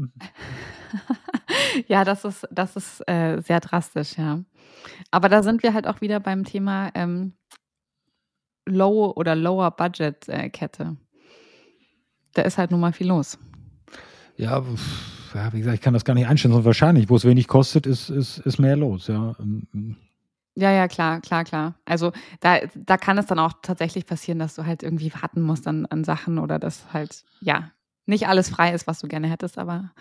ja, 1.88 2.04
das 2.04 2.26
ist, 2.26 2.48
das 2.52 2.76
ist 2.76 3.02
äh, 3.08 3.42
sehr 3.42 3.60
drastisch, 3.60 4.18
ja. 4.18 4.44
Aber 5.12 5.30
da 5.30 5.44
sind 5.44 5.64
wir 5.64 5.74
halt 5.74 5.88
auch 5.88 6.02
wieder 6.02 6.20
beim 6.20 6.44
Thema 6.44 6.92
ähm, 6.96 7.34
Low- 8.66 9.14
oder 9.16 9.36
Lower-Budget-Kette. 9.36 10.98
da 12.34 12.42
ist 12.42 12.58
halt 12.58 12.72
nun 12.72 12.80
mal 12.80 12.94
viel 12.94 13.08
los. 13.08 13.40
Ja, 14.38 14.64
ja, 15.34 15.54
wie 15.54 15.60
gesagt, 15.60 15.76
ich 15.76 15.82
kann 15.82 15.94
das 15.94 16.06
gar 16.06 16.14
nicht 16.14 16.28
einstellen, 16.28 16.54
sondern 16.54 16.66
wahrscheinlich, 16.66 17.10
wo 17.10 17.16
es 17.16 17.26
wenig 17.26 17.48
kostet, 17.48 17.86
ist, 17.86 18.10
ist, 18.10 18.40
ist 18.40 18.60
mehr 18.60 18.78
los, 18.78 19.08
ja. 19.08 19.36
Ja, 20.56 20.72
ja, 20.72 20.88
klar, 20.88 21.22
klar, 21.22 21.44
klar. 21.46 21.76
Also 21.86 22.12
da, 22.42 22.60
da 22.76 22.98
kann 22.98 23.18
es 23.18 23.28
dann 23.28 23.40
auch 23.40 23.54
tatsächlich 23.62 24.06
passieren, 24.06 24.40
dass 24.40 24.56
du 24.56 24.66
halt 24.66 24.84
irgendwie 24.84 25.14
warten 25.14 25.42
musst 25.42 25.68
an, 25.68 25.86
an 25.86 26.04
Sachen 26.04 26.38
oder 26.38 26.60
dass 26.60 26.92
halt, 26.94 27.24
ja, 27.40 27.72
nicht 28.10 28.28
alles 28.28 28.50
frei 28.50 28.74
ist, 28.74 28.88
was 28.88 29.00
du 29.00 29.08
gerne 29.08 29.30
hättest, 29.30 29.58
aber. 29.58 29.92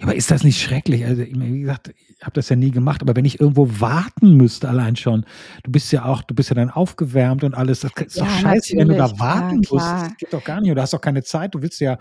Ja, 0.00 0.06
aber 0.06 0.16
ist 0.16 0.30
das 0.30 0.42
nicht 0.42 0.60
schrecklich? 0.60 1.04
Also, 1.06 1.22
wie 1.22 1.60
gesagt, 1.60 1.94
ich 1.96 2.22
habe 2.22 2.32
das 2.32 2.48
ja 2.48 2.56
nie 2.56 2.72
gemacht, 2.72 3.02
aber 3.02 3.14
wenn 3.14 3.24
ich 3.24 3.40
irgendwo 3.40 3.80
warten 3.80 4.36
müsste, 4.36 4.68
allein 4.68 4.96
schon, 4.96 5.24
du 5.62 5.70
bist 5.70 5.92
ja 5.92 6.04
auch, 6.04 6.22
du 6.22 6.34
bist 6.34 6.50
ja 6.50 6.56
dann 6.56 6.70
aufgewärmt 6.70 7.44
und 7.44 7.54
alles, 7.54 7.80
das 7.80 7.92
ist 8.04 8.18
doch 8.18 8.28
scheiße, 8.28 8.76
wenn 8.76 8.88
du 8.88 8.96
da 8.96 9.18
warten 9.18 9.62
ja, 9.62 9.68
musst. 9.70 9.86
Das 9.86 10.16
geht 10.16 10.32
doch 10.32 10.42
gar 10.42 10.60
nicht. 10.60 10.76
Du 10.76 10.80
hast 10.80 10.92
doch 10.92 11.00
keine 11.00 11.22
Zeit, 11.22 11.54
du 11.54 11.62
willst 11.62 11.80
ja 11.80 11.98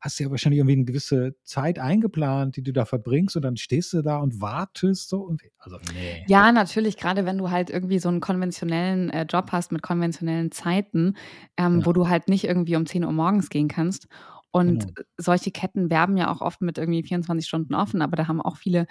hast 0.00 0.18
du 0.18 0.24
ja 0.24 0.30
wahrscheinlich 0.30 0.58
irgendwie 0.58 0.76
eine 0.76 0.84
gewisse 0.84 1.34
Zeit 1.44 1.78
eingeplant, 1.78 2.56
die 2.56 2.62
du 2.62 2.72
da 2.72 2.84
verbringst 2.84 3.36
und 3.36 3.42
dann 3.42 3.56
stehst 3.56 3.92
du 3.92 4.02
da 4.02 4.16
und 4.16 4.40
wartest 4.40 5.08
so 5.10 5.20
und 5.20 5.42
also 5.58 5.78
nee. 5.94 6.24
Ja, 6.26 6.52
natürlich, 6.52 6.96
gerade 6.96 7.26
wenn 7.26 7.38
du 7.38 7.50
halt 7.50 7.70
irgendwie 7.70 7.98
so 7.98 8.08
einen 8.08 8.20
konventionellen 8.20 9.10
äh, 9.10 9.26
Job 9.28 9.52
hast 9.52 9.72
mit 9.72 9.82
konventionellen 9.82 10.50
Zeiten, 10.52 11.16
ähm, 11.56 11.80
ja. 11.80 11.86
wo 11.86 11.92
du 11.92 12.08
halt 12.08 12.28
nicht 12.28 12.44
irgendwie 12.44 12.76
um 12.76 12.86
10 12.86 13.04
Uhr 13.04 13.12
morgens 13.12 13.50
gehen 13.50 13.68
kannst. 13.68 14.08
Und 14.52 14.80
genau. 14.80 15.06
solche 15.16 15.52
Ketten 15.52 15.90
werben 15.90 16.16
ja 16.16 16.32
auch 16.32 16.40
oft 16.40 16.60
mit 16.60 16.78
irgendwie 16.78 17.02
24 17.02 17.46
Stunden 17.46 17.74
offen, 17.74 18.02
aber 18.02 18.16
da 18.16 18.26
haben 18.26 18.40
auch 18.40 18.56
viele 18.56 18.86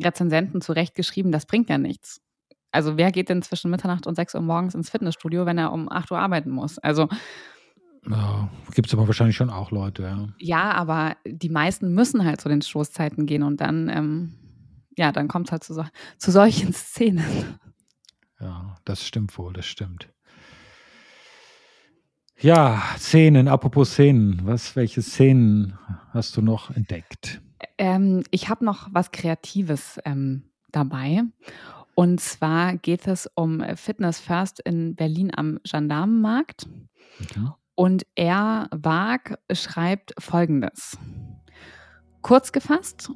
Rezensenten 0.00 0.60
zu 0.60 0.72
Recht 0.72 0.94
geschrieben, 0.94 1.32
das 1.32 1.46
bringt 1.46 1.68
ja 1.68 1.76
nichts. 1.76 2.22
Also 2.70 2.96
wer 2.96 3.10
geht 3.10 3.28
denn 3.28 3.42
zwischen 3.42 3.70
Mitternacht 3.70 4.06
und 4.06 4.14
6 4.14 4.34
Uhr 4.34 4.42
morgens 4.42 4.74
ins 4.74 4.90
Fitnessstudio, 4.90 5.46
wenn 5.46 5.58
er 5.58 5.72
um 5.72 5.90
8 5.90 6.10
Uhr 6.10 6.18
arbeiten 6.18 6.50
muss? 6.50 6.78
Also 6.78 7.08
ja, 8.08 8.48
Gibt 8.74 8.88
es 8.88 8.94
aber 8.94 9.06
wahrscheinlich 9.06 9.36
schon 9.36 9.50
auch 9.50 9.70
Leute, 9.70 10.02
ja. 10.02 10.28
Ja, 10.38 10.72
aber 10.72 11.16
die 11.26 11.48
meisten 11.48 11.92
müssen 11.92 12.24
halt 12.24 12.40
zu 12.40 12.48
den 12.48 12.62
Stoßzeiten 12.62 13.26
gehen 13.26 13.42
und 13.42 13.60
dann, 13.60 13.88
ähm, 13.88 14.32
ja, 14.96 15.12
dann 15.12 15.28
kommt 15.28 15.48
es 15.48 15.52
halt 15.52 15.64
zu, 15.64 15.74
so, 15.74 15.84
zu 16.18 16.30
solchen 16.30 16.72
Szenen. 16.74 17.58
Ja, 18.40 18.76
das 18.84 19.06
stimmt 19.06 19.36
wohl, 19.38 19.52
das 19.52 19.66
stimmt. 19.66 20.08
Ja, 22.38 22.82
Szenen, 22.98 23.48
apropos 23.48 23.92
Szenen, 23.92 24.42
was, 24.44 24.76
welche 24.76 25.00
Szenen 25.00 25.78
hast 26.10 26.36
du 26.36 26.42
noch 26.42 26.70
entdeckt? 26.70 27.40
Ähm, 27.78 28.24
ich 28.30 28.50
habe 28.50 28.64
noch 28.64 28.88
was 28.92 29.10
Kreatives 29.10 29.98
ähm, 30.04 30.42
dabei. 30.70 31.22
Und 31.94 32.20
zwar 32.20 32.76
geht 32.76 33.06
es 33.06 33.26
um 33.34 33.64
Fitness 33.74 34.20
First 34.20 34.60
in 34.60 34.94
Berlin 34.96 35.32
am 35.34 35.58
Gendarmenmarkt. 35.64 36.66
Okay. 37.22 37.48
Und 37.76 38.04
er, 38.14 38.68
Wag, 38.72 39.38
schreibt 39.52 40.14
folgendes. 40.18 40.98
Kurz 42.22 42.50
gefasst, 42.50 43.10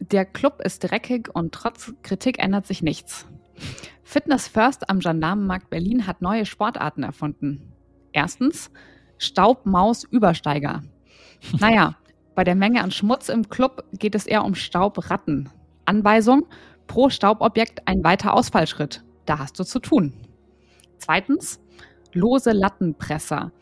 der 0.00 0.24
Club 0.24 0.62
ist 0.64 0.84
dreckig 0.84 1.28
und 1.34 1.52
trotz 1.52 1.92
Kritik 2.02 2.38
ändert 2.38 2.66
sich 2.66 2.82
nichts. 2.82 3.26
Fitness 4.04 4.46
First 4.46 4.88
am 4.88 5.00
Gendarmenmarkt 5.00 5.68
Berlin 5.68 6.06
hat 6.06 6.22
neue 6.22 6.46
Sportarten 6.46 7.02
erfunden. 7.02 7.72
Erstens 8.12 8.70
Staubmaus-Übersteiger. 9.18 10.82
Naja, 11.60 11.96
bei 12.34 12.44
der 12.44 12.54
Menge 12.54 12.82
an 12.82 12.90
Schmutz 12.90 13.28
im 13.28 13.48
Club 13.50 13.84
geht 13.92 14.14
es 14.14 14.26
eher 14.26 14.44
um 14.44 14.54
Staubratten. 14.54 15.50
Anweisung, 15.84 16.46
pro 16.86 17.10
Staubobjekt 17.10 17.86
ein 17.86 18.02
weiter 18.04 18.32
Ausfallschritt. 18.32 19.04
Da 19.26 19.38
hast 19.38 19.58
du 19.58 19.64
zu 19.64 19.78
tun. 19.80 20.14
Zweitens, 20.98 21.60
lose 22.12 22.52
Lattenpresser. 22.52 23.52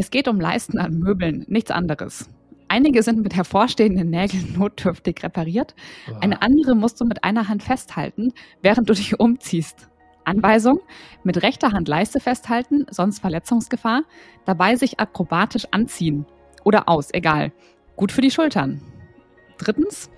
Es 0.00 0.12
geht 0.12 0.28
um 0.28 0.38
Leisten 0.38 0.78
an 0.78 1.00
Möbeln, 1.00 1.44
nichts 1.48 1.72
anderes. 1.72 2.30
Einige 2.68 3.02
sind 3.02 3.20
mit 3.20 3.34
hervorstehenden 3.34 4.10
Nägeln 4.10 4.52
notdürftig 4.56 5.24
repariert. 5.24 5.74
Eine 6.20 6.40
andere 6.40 6.76
musst 6.76 7.00
du 7.00 7.04
mit 7.04 7.24
einer 7.24 7.48
Hand 7.48 7.64
festhalten, 7.64 8.32
während 8.62 8.88
du 8.88 8.94
dich 8.94 9.18
umziehst. 9.18 9.88
Anweisung: 10.22 10.78
Mit 11.24 11.42
rechter 11.42 11.72
Hand 11.72 11.88
Leiste 11.88 12.20
festhalten, 12.20 12.86
sonst 12.90 13.18
Verletzungsgefahr. 13.18 14.02
Dabei 14.44 14.76
sich 14.76 15.00
akrobatisch 15.00 15.66
anziehen. 15.72 16.26
Oder 16.62 16.88
aus, 16.88 17.12
egal. 17.12 17.50
Gut 17.96 18.12
für 18.12 18.20
die 18.20 18.30
Schultern. 18.30 18.80
Drittens: 19.58 20.10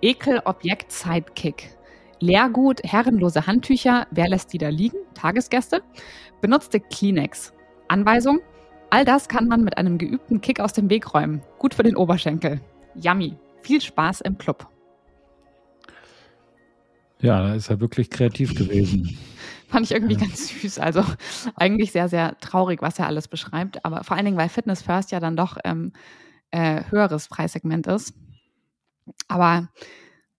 Ekel-Objekt-Sidekick. 0.00 1.76
Leergut, 2.20 2.84
herrenlose 2.84 3.48
Handtücher, 3.48 4.06
wer 4.12 4.28
lässt 4.28 4.52
die 4.52 4.58
da 4.58 4.68
liegen? 4.68 4.98
Tagesgäste. 5.14 5.82
Benutzte 6.40 6.78
Kleenex. 6.78 7.52
Anweisung, 7.88 8.40
all 8.90 9.04
das 9.04 9.28
kann 9.28 9.48
man 9.48 9.64
mit 9.64 9.78
einem 9.78 9.98
geübten 9.98 10.40
Kick 10.40 10.60
aus 10.60 10.72
dem 10.72 10.90
Weg 10.90 11.14
räumen. 11.14 11.42
Gut 11.58 11.74
für 11.74 11.82
den 11.82 11.96
Oberschenkel. 11.96 12.60
Yummy. 12.94 13.36
Viel 13.62 13.80
Spaß 13.80 14.22
im 14.22 14.38
Club. 14.38 14.66
Ja, 17.20 17.42
da 17.42 17.54
ist 17.54 17.68
er 17.68 17.80
wirklich 17.80 18.10
kreativ 18.10 18.54
gewesen. 18.54 19.18
Fand 19.68 19.84
ich 19.86 19.92
irgendwie 19.92 20.14
ja. 20.14 20.20
ganz 20.20 20.48
süß. 20.48 20.78
Also 20.78 21.04
eigentlich 21.56 21.92
sehr, 21.92 22.08
sehr 22.08 22.38
traurig, 22.40 22.80
was 22.80 22.98
er 22.98 23.06
alles 23.06 23.28
beschreibt. 23.28 23.84
Aber 23.84 24.04
vor 24.04 24.16
allen 24.16 24.24
Dingen, 24.24 24.38
weil 24.38 24.48
Fitness 24.48 24.82
First 24.82 25.10
ja 25.10 25.20
dann 25.20 25.36
doch 25.36 25.58
ähm, 25.64 25.92
äh, 26.50 26.84
höheres 26.90 27.28
Preissegment 27.28 27.86
ist. 27.86 28.14
Aber 29.26 29.68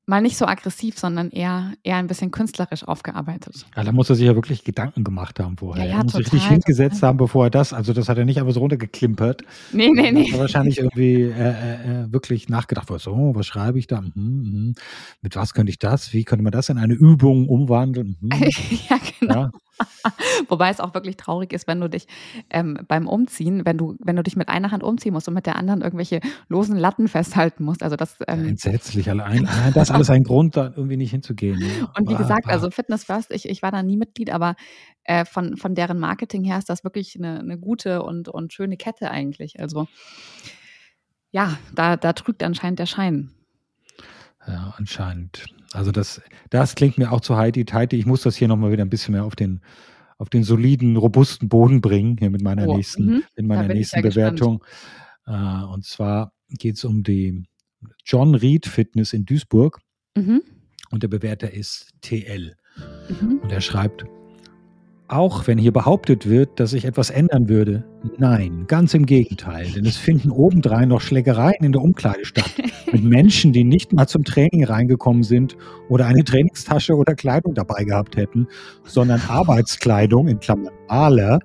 mal 0.10 0.22
nicht 0.22 0.38
so 0.38 0.45
aggressiv, 0.45 0.98
sondern 0.98 1.30
eher, 1.30 1.74
eher 1.84 1.98
ein 1.98 2.08
bisschen 2.08 2.32
künstlerisch 2.32 2.84
aufgearbeitet. 2.84 3.65
Ja, 3.76 3.84
da 3.84 3.91
muss 3.91 4.10
er 4.10 4.15
sich 4.15 4.26
ja 4.26 4.36
wirklich 4.36 4.63
Gedanken 4.63 5.04
gemacht 5.04 5.39
haben 5.39 5.56
vorher. 5.58 5.86
Ja, 5.86 5.91
ja, 5.91 5.98
er 5.98 6.04
muss 6.04 6.13
total, 6.13 6.26
sich 6.26 6.34
richtig 6.34 6.50
hingesetzt 6.50 6.95
total. 6.95 7.10
haben, 7.10 7.17
bevor 7.17 7.45
er 7.45 7.50
das, 7.50 7.72
also 7.72 7.93
das 7.93 8.10
hat 8.10 8.17
er 8.17 8.26
nicht 8.26 8.39
einfach 8.39 8.54
so 8.54 8.60
runtergeklimpert. 8.60 9.43
Nee, 9.72 9.89
nee, 9.93 10.12
nee. 10.12 10.32
Hat 10.32 10.39
wahrscheinlich 10.39 10.80
irgendwie 10.80 11.22
äh, 11.22 11.30
äh, 11.30 12.04
äh 12.04 12.12
wirklich 12.12 12.50
nachgedacht, 12.50 12.88
so, 13.00 13.32
was 13.36 13.45
schreibe 13.45 13.80
ich 13.80 13.88
da? 13.88 14.02
Mhm, 14.02 14.12
mhm. 14.15 14.74
Mit 15.22 15.36
was 15.36 15.54
könnte 15.54 15.69
ich 15.69 15.80
das? 15.80 16.12
Wie 16.12 16.24
könnte 16.24 16.43
man 16.43 16.52
das 16.52 16.69
in 16.69 16.78
eine 16.78 16.95
Übung 16.95 17.48
umwandeln? 17.48 18.17
Mhm. 18.19 18.32
ja, 18.89 19.00
genau. 19.19 19.34
Ja. 19.34 19.52
Wobei 20.50 20.70
es 20.70 20.80
auch 20.80 20.94
wirklich 20.94 21.18
traurig 21.18 21.54
ist, 21.54 21.68
wenn 21.68 21.80
du 21.80 21.89
dich 21.89 22.08
ähm, 22.50 22.78
beim 22.88 23.08
Umziehen, 23.08 23.65
wenn 23.65 23.78
du, 23.78 23.96
wenn 24.00 24.15
du 24.15 24.24
dich 24.24 24.36
mit 24.36 24.50
einer 24.50 24.72
Hand 24.72 24.84
umziehen 24.84 25.13
musst 25.13 25.28
und 25.28 25.34
mit 25.34 25.46
der 25.46 25.56
anderen 25.56 25.82
irgendwelche 25.82 26.20
losen 26.48 26.78
Latten 26.78 27.08
festhalten 27.08 27.63
musst. 27.63 27.84
Also 27.84 27.96
das 27.96 28.18
ähm, 28.28 28.44
ja, 28.44 28.50
entsetzlich 28.50 29.10
allein. 29.10 29.48
Das 29.74 29.89
ist 29.89 29.96
alles 29.96 30.10
ein 30.10 30.24
Grund, 30.24 30.58
da 30.58 30.74
irgendwie 30.76 30.98
nicht 30.98 31.12
hinzugehen. 31.12 31.62
Und 31.98 32.10
wie 32.10 32.15
gesagt, 32.15 32.48
also 32.48 32.70
Fitness 32.72 33.04
First, 33.04 33.32
ich, 33.32 33.48
ich 33.48 33.62
war 33.62 33.72
da 33.72 33.84
nie 33.84 33.98
Mitglied, 33.98 34.32
aber 34.32 34.56
äh, 35.04 35.26
von, 35.26 35.58
von 35.58 35.76
deren 35.76 36.00
Marketing 36.00 36.44
her 36.44 36.58
ist 36.58 36.70
das 36.70 36.84
wirklich 36.84 37.15
eine, 37.18 37.39
eine 37.39 37.58
gute 37.58 38.04
und, 38.04 38.30
und 38.30 38.54
schöne 38.54 38.78
Kette 38.78 39.12
eigentlich. 39.12 39.60
Also 39.60 39.88
ja, 41.32 41.58
da, 41.74 41.96
da 41.96 42.13
trügt 42.13 42.44
anscheinend 42.44 42.80
der 42.80 42.86
Schein. 42.86 43.32
Ja, 44.48 44.74
anscheinend. 44.78 45.46
Also 45.73 45.91
das, 45.91 46.21
das 46.49 46.75
klingt 46.75 46.97
mir 46.97 47.12
auch 47.12 47.21
zu 47.21 47.38
Heidi 47.38 47.65
Teiti. 47.65 47.97
Ich 47.97 48.05
muss 48.05 48.23
das 48.23 48.36
hier 48.36 48.47
nochmal 48.47 48.71
wieder 48.71 48.84
ein 48.84 48.89
bisschen 48.89 49.13
mehr 49.13 49.23
auf 49.23 49.36
den, 49.36 49.62
auf 50.17 50.29
den 50.29 50.43
soliden, 50.43 50.97
robusten 50.97 51.47
Boden 51.47 51.82
bringen, 51.82 52.17
hier 52.17 52.29
mit 52.29 52.41
meiner 52.41 52.67
oh, 52.67 52.75
nächsten, 52.75 53.23
in 53.36 53.47
meiner 53.47 53.73
nächsten 53.73 54.01
Bewertung. 54.01 54.63
Äh, 55.25 55.63
und 55.71 55.86
zwar 55.86 56.34
geht 56.49 56.77
es 56.77 56.86
um 56.86 57.03
die 57.03 57.43
John 58.05 58.36
Reed 58.36 58.65
Fitness 58.65 59.13
in 59.13 59.25
Duisburg. 59.25 59.79
Mhm. 60.15 60.41
Und 60.91 61.03
der 61.03 61.08
Bewerter 61.08 61.53
ist 61.53 61.91
TL. 62.01 62.55
Mhm. 63.21 63.39
Und 63.43 63.51
er 63.51 63.62
schreibt, 63.62 64.05
auch 65.08 65.47
wenn 65.47 65.58
hier 65.58 65.71
behauptet 65.71 66.27
wird, 66.27 66.60
dass 66.60 66.71
sich 66.71 66.86
etwas 66.86 67.10
ändern 67.10 67.49
würde, 67.49 67.84
nein, 68.17 68.65
ganz 68.67 68.93
im 68.93 69.05
Gegenteil, 69.05 69.69
denn 69.71 69.86
es 69.86 69.97
finden 69.97 70.29
obendrein 70.29 70.89
noch 70.89 71.01
Schlägereien 71.01 71.63
in 71.63 71.71
der 71.71 71.82
Umkleide 71.82 72.25
statt. 72.25 72.51
Mit 72.91 73.04
Menschen, 73.04 73.54
die 73.54 73.63
nicht 73.63 73.93
mal 73.93 74.08
zum 74.08 74.23
Training 74.23 74.65
reingekommen 74.65 75.23
sind 75.23 75.56
oder 75.89 76.06
eine 76.06 76.23
Trainingstasche 76.23 76.95
oder 76.95 77.15
Kleidung 77.15 77.54
dabei 77.54 77.84
gehabt 77.84 78.17
hätten, 78.17 78.47
sondern 78.84 79.21
Arbeitskleidung, 79.28 80.28
in 80.28 80.39
Klammern 80.39 80.73
Maler, 80.88 81.39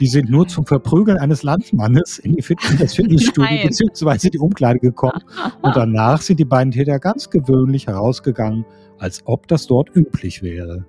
die 0.00 0.06
sind 0.06 0.30
nur 0.30 0.46
zum 0.48 0.64
Verprügeln 0.66 1.18
eines 1.18 1.42
Landsmannes 1.42 2.18
in, 2.18 2.36
die 2.36 2.42
Fit 2.42 2.58
in 2.70 2.78
das 2.78 2.94
Fitnessstudio 2.94 3.62
bzw. 3.62 4.30
die 4.30 4.38
Umkleide 4.38 4.78
gekommen. 4.78 5.22
Und 5.62 5.76
danach 5.76 6.22
sind 6.22 6.40
die 6.40 6.44
beiden 6.44 6.72
Täter 6.72 6.98
ganz 6.98 7.30
gewöhnlich 7.30 7.86
herausgegangen, 7.86 8.64
als 8.98 9.22
ob 9.26 9.48
das 9.48 9.66
dort 9.66 9.94
üblich 9.94 10.42
wäre. 10.42 10.86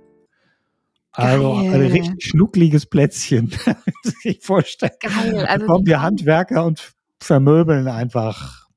Also 1.11 1.53
Geil. 1.53 1.73
ein 1.73 1.81
richtig 1.81 2.23
schnuckliges 2.23 2.85
Plätzchen, 2.85 3.51
sich 4.03 4.39
vorstellen. 4.41 4.91
Geil. 5.01 5.45
Also 5.45 5.65
da 5.65 5.73
kommen 5.73 5.85
die 5.85 5.95
Handwerker 5.95 6.65
und 6.65 6.93
vermöbeln 7.19 7.87
einfach 7.87 8.68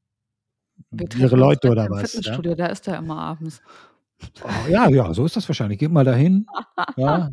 ihre 0.91 1.37
Leute 1.37 1.71
oder 1.71 1.89
was. 1.91 2.13
Fitnessstudio, 2.13 2.53
ja? 2.53 2.57
da 2.57 2.67
ist 2.67 2.89
er 2.89 2.99
immer 2.99 3.19
abends. 3.19 3.61
Oh, 4.43 4.71
ja, 4.71 4.89
ja, 4.89 5.13
so 5.15 5.25
ist 5.25 5.37
das 5.37 5.49
wahrscheinlich. 5.49 5.79
Geh 5.79 5.89
mal 5.89 6.05
dahin. 6.05 6.47
ja. 6.97 7.31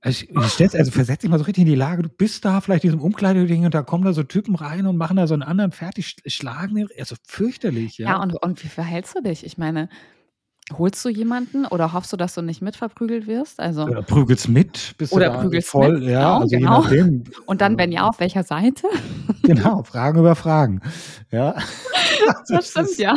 Also, 0.00 0.26
ich, 0.26 0.36
also 0.36 0.90
versetz 0.90 1.22
dich 1.22 1.30
mal 1.30 1.38
so 1.38 1.46
richtig 1.46 1.62
in 1.62 1.70
die 1.70 1.74
Lage, 1.74 2.02
du 2.02 2.10
bist 2.10 2.44
da 2.44 2.60
vielleicht 2.60 2.84
in 2.84 2.90
diesem 2.90 3.00
Umkleideding 3.00 3.64
und 3.64 3.72
da 3.72 3.82
kommen 3.82 4.04
da 4.04 4.12
so 4.12 4.22
Typen 4.22 4.54
rein 4.54 4.86
und 4.86 4.98
machen 4.98 5.16
da 5.16 5.26
so 5.26 5.32
einen 5.32 5.42
anderen 5.42 5.72
fertig, 5.72 6.16
schlagen 6.26 6.74
den, 6.74 6.88
also 6.98 7.16
fürchterlich, 7.26 7.96
ja. 7.96 8.10
Ja, 8.10 8.22
und, 8.22 8.34
und 8.34 8.62
wie 8.62 8.68
verhältst 8.68 9.16
du 9.16 9.22
dich? 9.22 9.46
Ich 9.46 9.56
meine, 9.56 9.88
Holst 10.72 11.04
du 11.04 11.10
jemanden 11.10 11.66
oder 11.66 11.92
hoffst 11.92 12.12
du, 12.12 12.16
dass 12.16 12.34
du 12.34 12.40
nicht 12.40 12.62
mitverprügelt 12.62 13.26
wirst? 13.26 13.60
Also, 13.60 13.82
oder 13.84 14.00
prügelst 14.02 14.48
mit, 14.48 14.94
bist 14.96 15.12
oder 15.12 15.28
du 15.30 15.40
prügelst 15.42 15.68
voll, 15.68 15.98
mit. 15.98 16.08
ja, 16.08 16.20
genau, 16.20 16.40
also 16.40 16.56
genau. 16.56 16.80
Nachdem, 16.80 17.24
Und 17.46 17.60
dann, 17.60 17.76
wenn 17.76 17.92
ja, 17.92 18.08
auf 18.08 18.20
welcher 18.20 18.42
Seite? 18.42 18.88
Genau, 19.42 19.82
Fragen 19.82 20.20
über 20.20 20.34
Fragen. 20.34 20.80
Ja. 21.30 21.54
Das, 22.26 22.48
das 22.48 22.70
stimmt, 22.70 22.88
ist, 22.88 22.98
ja. 22.98 23.14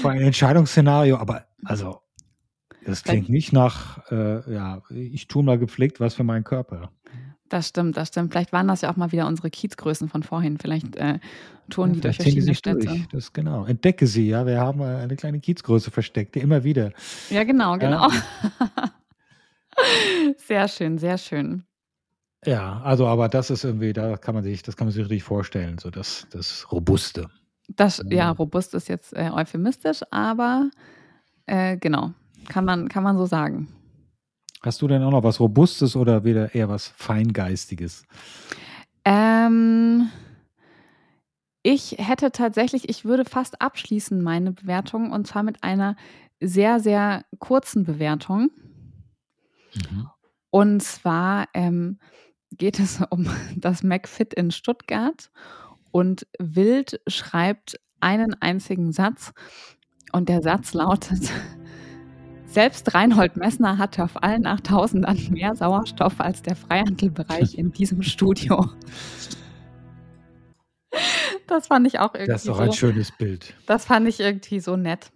Vor 0.00 0.12
ein 0.12 0.22
Entscheidungsszenario, 0.22 1.18
aber 1.18 1.44
also, 1.64 2.00
das 2.86 3.02
klingt 3.04 3.28
nicht 3.28 3.52
nach, 3.52 4.10
äh, 4.10 4.50
ja, 4.50 4.80
ich 4.88 5.28
tue 5.28 5.42
mal 5.42 5.58
gepflegt 5.58 6.00
was 6.00 6.14
für 6.14 6.24
meinen 6.24 6.44
Körper. 6.44 6.90
Das 7.52 7.68
stimmt, 7.68 7.98
das 7.98 8.08
stimmt. 8.08 8.32
Vielleicht 8.32 8.50
waren 8.54 8.66
das 8.66 8.80
ja 8.80 8.90
auch 8.90 8.96
mal 8.96 9.12
wieder 9.12 9.26
unsere 9.26 9.50
Kiezgrößen 9.50 10.08
von 10.08 10.22
vorhin. 10.22 10.56
Vielleicht 10.56 10.96
äh, 10.96 11.18
touren 11.68 11.92
die 11.92 12.00
durch 12.00 12.16
verschiedene 12.16 12.46
die 12.46 12.54
Städte. 12.54 12.86
Durch. 12.86 13.08
Das 13.08 13.34
genau. 13.34 13.66
Entdecke 13.66 14.06
sie, 14.06 14.26
ja. 14.26 14.46
Wir 14.46 14.58
haben 14.58 14.80
eine 14.80 15.16
kleine 15.16 15.38
Kiezgröße 15.38 15.90
versteckt, 15.90 16.34
immer 16.36 16.64
wieder. 16.64 16.92
Ja, 17.28 17.44
genau, 17.44 17.76
genau. 17.76 18.08
Ja. 18.08 18.90
sehr 20.38 20.66
schön, 20.66 20.96
sehr 20.96 21.18
schön. 21.18 21.64
Ja, 22.46 22.80
also 22.80 23.06
aber 23.06 23.28
das 23.28 23.50
ist 23.50 23.64
irgendwie, 23.64 23.92
da 23.92 24.16
kann 24.16 24.34
man 24.34 24.44
sich, 24.44 24.62
das 24.62 24.78
kann 24.78 24.86
man 24.86 24.94
sich 24.94 25.02
richtig 25.02 25.22
vorstellen, 25.22 25.76
so 25.76 25.90
das, 25.90 26.26
das 26.30 26.72
Robuste. 26.72 27.28
Das, 27.68 28.02
ja, 28.08 28.30
robust 28.30 28.72
ist 28.72 28.88
jetzt 28.88 29.14
äh, 29.14 29.28
euphemistisch, 29.30 30.00
aber 30.10 30.70
äh, 31.44 31.76
genau, 31.76 32.12
kann 32.48 32.64
man, 32.64 32.88
kann 32.88 33.02
man 33.02 33.18
so 33.18 33.26
sagen. 33.26 33.68
Hast 34.62 34.80
du 34.80 34.88
denn 34.88 35.02
auch 35.02 35.10
noch 35.10 35.24
was 35.24 35.40
Robustes 35.40 35.96
oder 35.96 36.24
wieder 36.24 36.54
eher 36.54 36.68
was 36.68 36.86
Feingeistiges? 36.86 38.04
Ähm, 39.04 40.08
ich 41.64 41.96
hätte 41.98 42.30
tatsächlich, 42.30 42.88
ich 42.88 43.04
würde 43.04 43.24
fast 43.24 43.60
abschließen 43.60 44.22
meine 44.22 44.52
Bewertung 44.52 45.10
und 45.10 45.26
zwar 45.26 45.42
mit 45.42 45.64
einer 45.64 45.96
sehr, 46.40 46.78
sehr 46.78 47.24
kurzen 47.38 47.84
Bewertung. 47.84 48.50
Mhm. 49.74 50.08
Und 50.50 50.82
zwar 50.82 51.48
ähm, 51.54 51.98
geht 52.50 52.78
es 52.78 53.00
um 53.10 53.28
das 53.56 53.82
McFit 53.82 54.32
in 54.34 54.52
Stuttgart 54.52 55.30
und 55.90 56.26
Wild 56.38 57.00
schreibt 57.08 57.80
einen 58.00 58.34
einzigen 58.40 58.92
Satz 58.92 59.32
und 60.12 60.28
der 60.28 60.42
Satz 60.42 60.74
lautet, 60.74 61.30
selbst 62.52 62.94
Reinhold 62.94 63.36
Messner 63.36 63.78
hatte 63.78 64.04
auf 64.04 64.22
allen 64.22 64.46
8000ern 64.46 65.32
mehr 65.32 65.54
Sauerstoff 65.54 66.20
als 66.20 66.42
der 66.42 66.56
Freihandelbereich 66.56 67.56
in 67.56 67.72
diesem 67.72 68.02
Studio. 68.02 68.70
Das 71.46 71.66
fand 71.68 71.86
ich 71.86 71.98
auch 71.98 72.14
irgendwie. 72.14 72.32
Das 72.32 72.42
ist 72.42 72.48
doch 72.48 72.56
so, 72.56 72.62
ein 72.62 72.72
schönes 72.72 73.10
Bild. 73.12 73.54
Das 73.66 73.86
fand 73.86 74.06
ich 74.08 74.20
irgendwie 74.20 74.60
so 74.60 74.76
nett. 74.76 75.10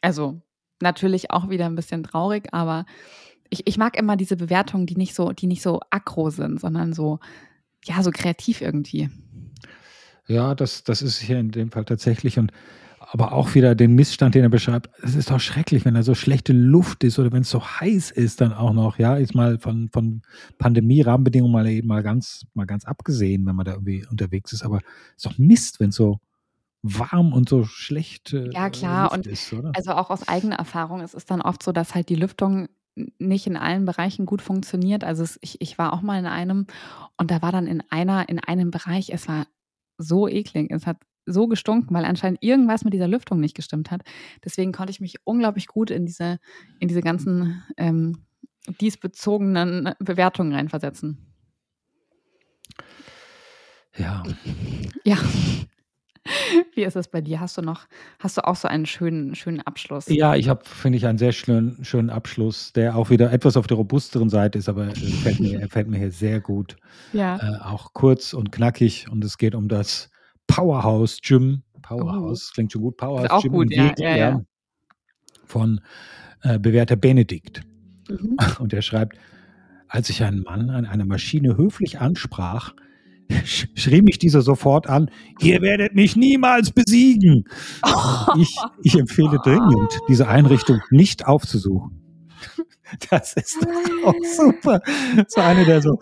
Also 0.00 0.40
natürlich 0.80 1.30
auch 1.30 1.48
wieder 1.48 1.66
ein 1.66 1.76
bisschen 1.76 2.02
traurig, 2.02 2.48
aber 2.52 2.86
ich, 3.50 3.66
ich 3.66 3.76
mag 3.76 3.98
immer 3.98 4.16
diese 4.16 4.36
Bewertungen, 4.36 4.86
die 4.86 4.96
nicht 4.96 5.14
so, 5.14 5.32
die 5.32 5.46
nicht 5.46 5.62
so 5.62 5.80
aggro 5.90 6.30
sind, 6.30 6.60
sondern 6.60 6.92
so, 6.94 7.20
ja, 7.84 8.02
so 8.02 8.10
kreativ 8.10 8.60
irgendwie. 8.62 9.10
Ja, 10.26 10.54
das, 10.54 10.84
das 10.84 11.02
ist 11.02 11.18
hier 11.18 11.38
in 11.38 11.50
dem 11.50 11.70
Fall 11.70 11.84
tatsächlich. 11.84 12.38
Und 12.38 12.52
aber 13.12 13.32
auch 13.32 13.54
wieder 13.54 13.74
den 13.74 13.94
Missstand, 13.94 14.34
den 14.34 14.42
er 14.42 14.48
beschreibt. 14.48 14.88
Es 15.02 15.14
ist 15.14 15.30
doch 15.30 15.38
schrecklich, 15.38 15.84
wenn 15.84 15.92
da 15.92 16.02
so 16.02 16.14
schlechte 16.14 16.54
Luft 16.54 17.04
ist 17.04 17.18
oder 17.18 17.30
wenn 17.30 17.42
es 17.42 17.50
so 17.50 17.62
heiß 17.62 18.10
ist, 18.10 18.40
dann 18.40 18.54
auch 18.54 18.72
noch. 18.72 18.98
Ja, 18.98 19.16
ist 19.16 19.34
mal 19.34 19.58
von, 19.58 19.90
von 19.90 20.22
Pandemie-Rahmenbedingungen 20.56 21.52
mal 21.52 21.66
eben 21.68 21.88
mal 21.88 22.02
ganz, 22.02 22.46
mal 22.54 22.64
ganz 22.64 22.86
abgesehen, 22.86 23.44
wenn 23.44 23.54
man 23.54 23.66
da 23.66 23.72
irgendwie 23.72 24.06
unterwegs 24.10 24.54
ist. 24.54 24.64
Aber 24.64 24.78
es 24.78 25.16
ist 25.16 25.26
doch 25.26 25.36
Mist, 25.36 25.78
wenn 25.78 25.90
es 25.90 25.96
so 25.96 26.20
warm 26.80 27.34
und 27.34 27.50
so 27.50 27.64
schlecht 27.64 28.32
äh, 28.32 28.50
ja 28.50 28.70
klar 28.70 29.04
Luft 29.04 29.14
und 29.14 29.26
ist, 29.26 29.52
oder? 29.52 29.70
also 29.76 29.92
auch 29.92 30.10
aus 30.10 30.26
eigener 30.26 30.56
Erfahrung 30.56 31.00
es 31.00 31.14
ist 31.14 31.30
dann 31.30 31.40
oft 31.40 31.62
so 31.62 31.70
dass 31.70 31.94
halt 31.94 32.08
die 32.08 32.16
Lüftung 32.16 32.68
nicht 33.20 33.46
in 33.46 33.56
allen 33.56 33.84
Bereichen 33.84 34.26
gut 34.26 34.42
funktioniert 34.42 35.04
also 35.04 35.22
es, 35.22 35.38
ich, 35.42 35.60
ich 35.60 35.78
war 35.78 35.92
auch 35.92 36.02
mal 36.02 36.18
in 36.18 36.26
einem 36.26 36.66
und 37.16 37.30
da 37.30 37.40
war 37.40 37.52
dann 37.52 37.68
in 37.68 37.84
einer 37.90 38.28
in 38.28 38.40
einem 38.40 38.72
Bereich 38.72 39.10
es 39.10 39.28
war 39.28 39.46
so 39.96 40.26
eklig 40.26 40.72
es 40.72 40.84
hat 40.84 40.96
so 41.26 41.46
gestunken, 41.46 41.94
weil 41.94 42.04
anscheinend 42.04 42.42
irgendwas 42.42 42.84
mit 42.84 42.94
dieser 42.94 43.08
Lüftung 43.08 43.40
nicht 43.40 43.54
gestimmt 43.54 43.90
hat. 43.90 44.02
Deswegen 44.44 44.72
konnte 44.72 44.90
ich 44.90 45.00
mich 45.00 45.16
unglaublich 45.24 45.66
gut 45.66 45.90
in 45.90 46.06
diese, 46.06 46.38
in 46.78 46.88
diese 46.88 47.02
ganzen 47.02 47.62
ähm, 47.76 48.24
diesbezogenen 48.80 49.94
Bewertungen 49.98 50.52
reinversetzen. 50.52 51.18
Ja. 53.96 54.22
Ja. 55.04 55.18
Wie 56.74 56.84
ist 56.84 56.94
es 56.96 57.08
bei 57.08 57.20
dir? 57.20 57.40
Hast 57.40 57.58
du 57.58 57.62
noch, 57.62 57.86
hast 58.20 58.36
du 58.36 58.46
auch 58.46 58.54
so 58.54 58.68
einen 58.68 58.86
schönen, 58.86 59.34
schönen 59.34 59.60
Abschluss? 59.60 60.06
Ja, 60.08 60.36
ich 60.36 60.48
habe, 60.48 60.64
finde 60.64 60.96
ich, 60.96 61.06
einen 61.06 61.18
sehr 61.18 61.32
schönen, 61.32 61.84
schönen 61.84 62.10
Abschluss, 62.10 62.72
der 62.72 62.96
auch 62.96 63.10
wieder 63.10 63.32
etwas 63.32 63.56
auf 63.56 63.66
der 63.66 63.76
robusteren 63.76 64.30
Seite 64.30 64.58
ist, 64.58 64.68
aber 64.68 64.86
er 64.86 64.94
fällt 64.94 65.40
mir, 65.40 65.68
fällt 65.68 65.88
mir 65.88 65.98
hier 65.98 66.12
sehr 66.12 66.40
gut. 66.40 66.76
Ja. 67.12 67.36
Äh, 67.36 67.60
auch 67.62 67.92
kurz 67.92 68.34
und 68.34 68.52
knackig 68.52 69.10
und 69.10 69.24
es 69.24 69.36
geht 69.36 69.56
um 69.56 69.68
das 69.68 70.11
Powerhouse 70.46 71.18
Gym. 71.22 71.62
Powerhouse, 71.82 72.48
Oh. 72.50 72.54
klingt 72.54 72.72
schon 72.72 72.82
gut. 72.82 72.96
Powerhouse 72.96 73.30
auch 73.30 73.42
Gym 73.42 73.52
gut, 73.52 73.72
in 73.72 73.78
ja, 73.78 73.94
ja, 73.98 74.16
ja. 74.16 74.40
von 75.44 75.80
äh, 76.42 76.58
bewährter 76.58 76.96
Benedikt. 76.96 77.62
Mhm. 78.08 78.36
Und 78.58 78.72
er 78.72 78.82
schreibt, 78.82 79.16
als 79.88 80.08
ich 80.10 80.22
einen 80.22 80.42
Mann 80.42 80.70
an 80.70 80.86
einer 80.86 81.04
Maschine 81.04 81.56
höflich 81.56 82.00
ansprach, 82.00 82.74
sch 83.44 83.66
schrie 83.74 84.02
mich 84.02 84.18
dieser 84.18 84.42
sofort 84.42 84.88
an, 84.88 85.10
ihr 85.40 85.60
werdet 85.62 85.94
mich 85.94 86.16
niemals 86.16 86.70
besiegen. 86.70 87.44
Ich, 88.38 88.56
ich 88.82 88.98
empfehle 88.98 89.38
dringend, 89.44 89.98
diese 90.08 90.26
Einrichtung 90.28 90.80
nicht 90.90 91.26
aufzusuchen. 91.26 92.01
Das 93.10 93.34
ist 93.34 93.56
doch 93.62 94.06
auch 94.06 94.14
super. 94.36 94.80
So 95.28 95.40
einer, 95.40 95.64
der 95.64 95.82
so, 95.82 95.98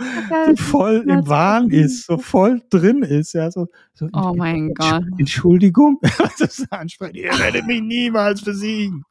so 0.46 0.57
voll 0.57 1.05
im 1.09 1.26
Wahn 1.29 1.70
ist, 1.70 2.07
so 2.07 2.18
voll 2.18 2.62
drin 2.70 3.03
ist. 3.03 3.33
Ja, 3.33 3.50
so, 3.50 3.68
so 3.94 4.09
Oh 4.12 4.35
mein 4.35 4.74
Gott. 4.74 5.05
Entschuldigung, 5.18 5.98
das 6.38 6.66
ansprechen. 6.70 7.14
Ihr 7.14 7.38
werdet 7.38 7.66
mich 7.66 7.81
niemals 7.81 8.42
besiegen. 8.42 9.05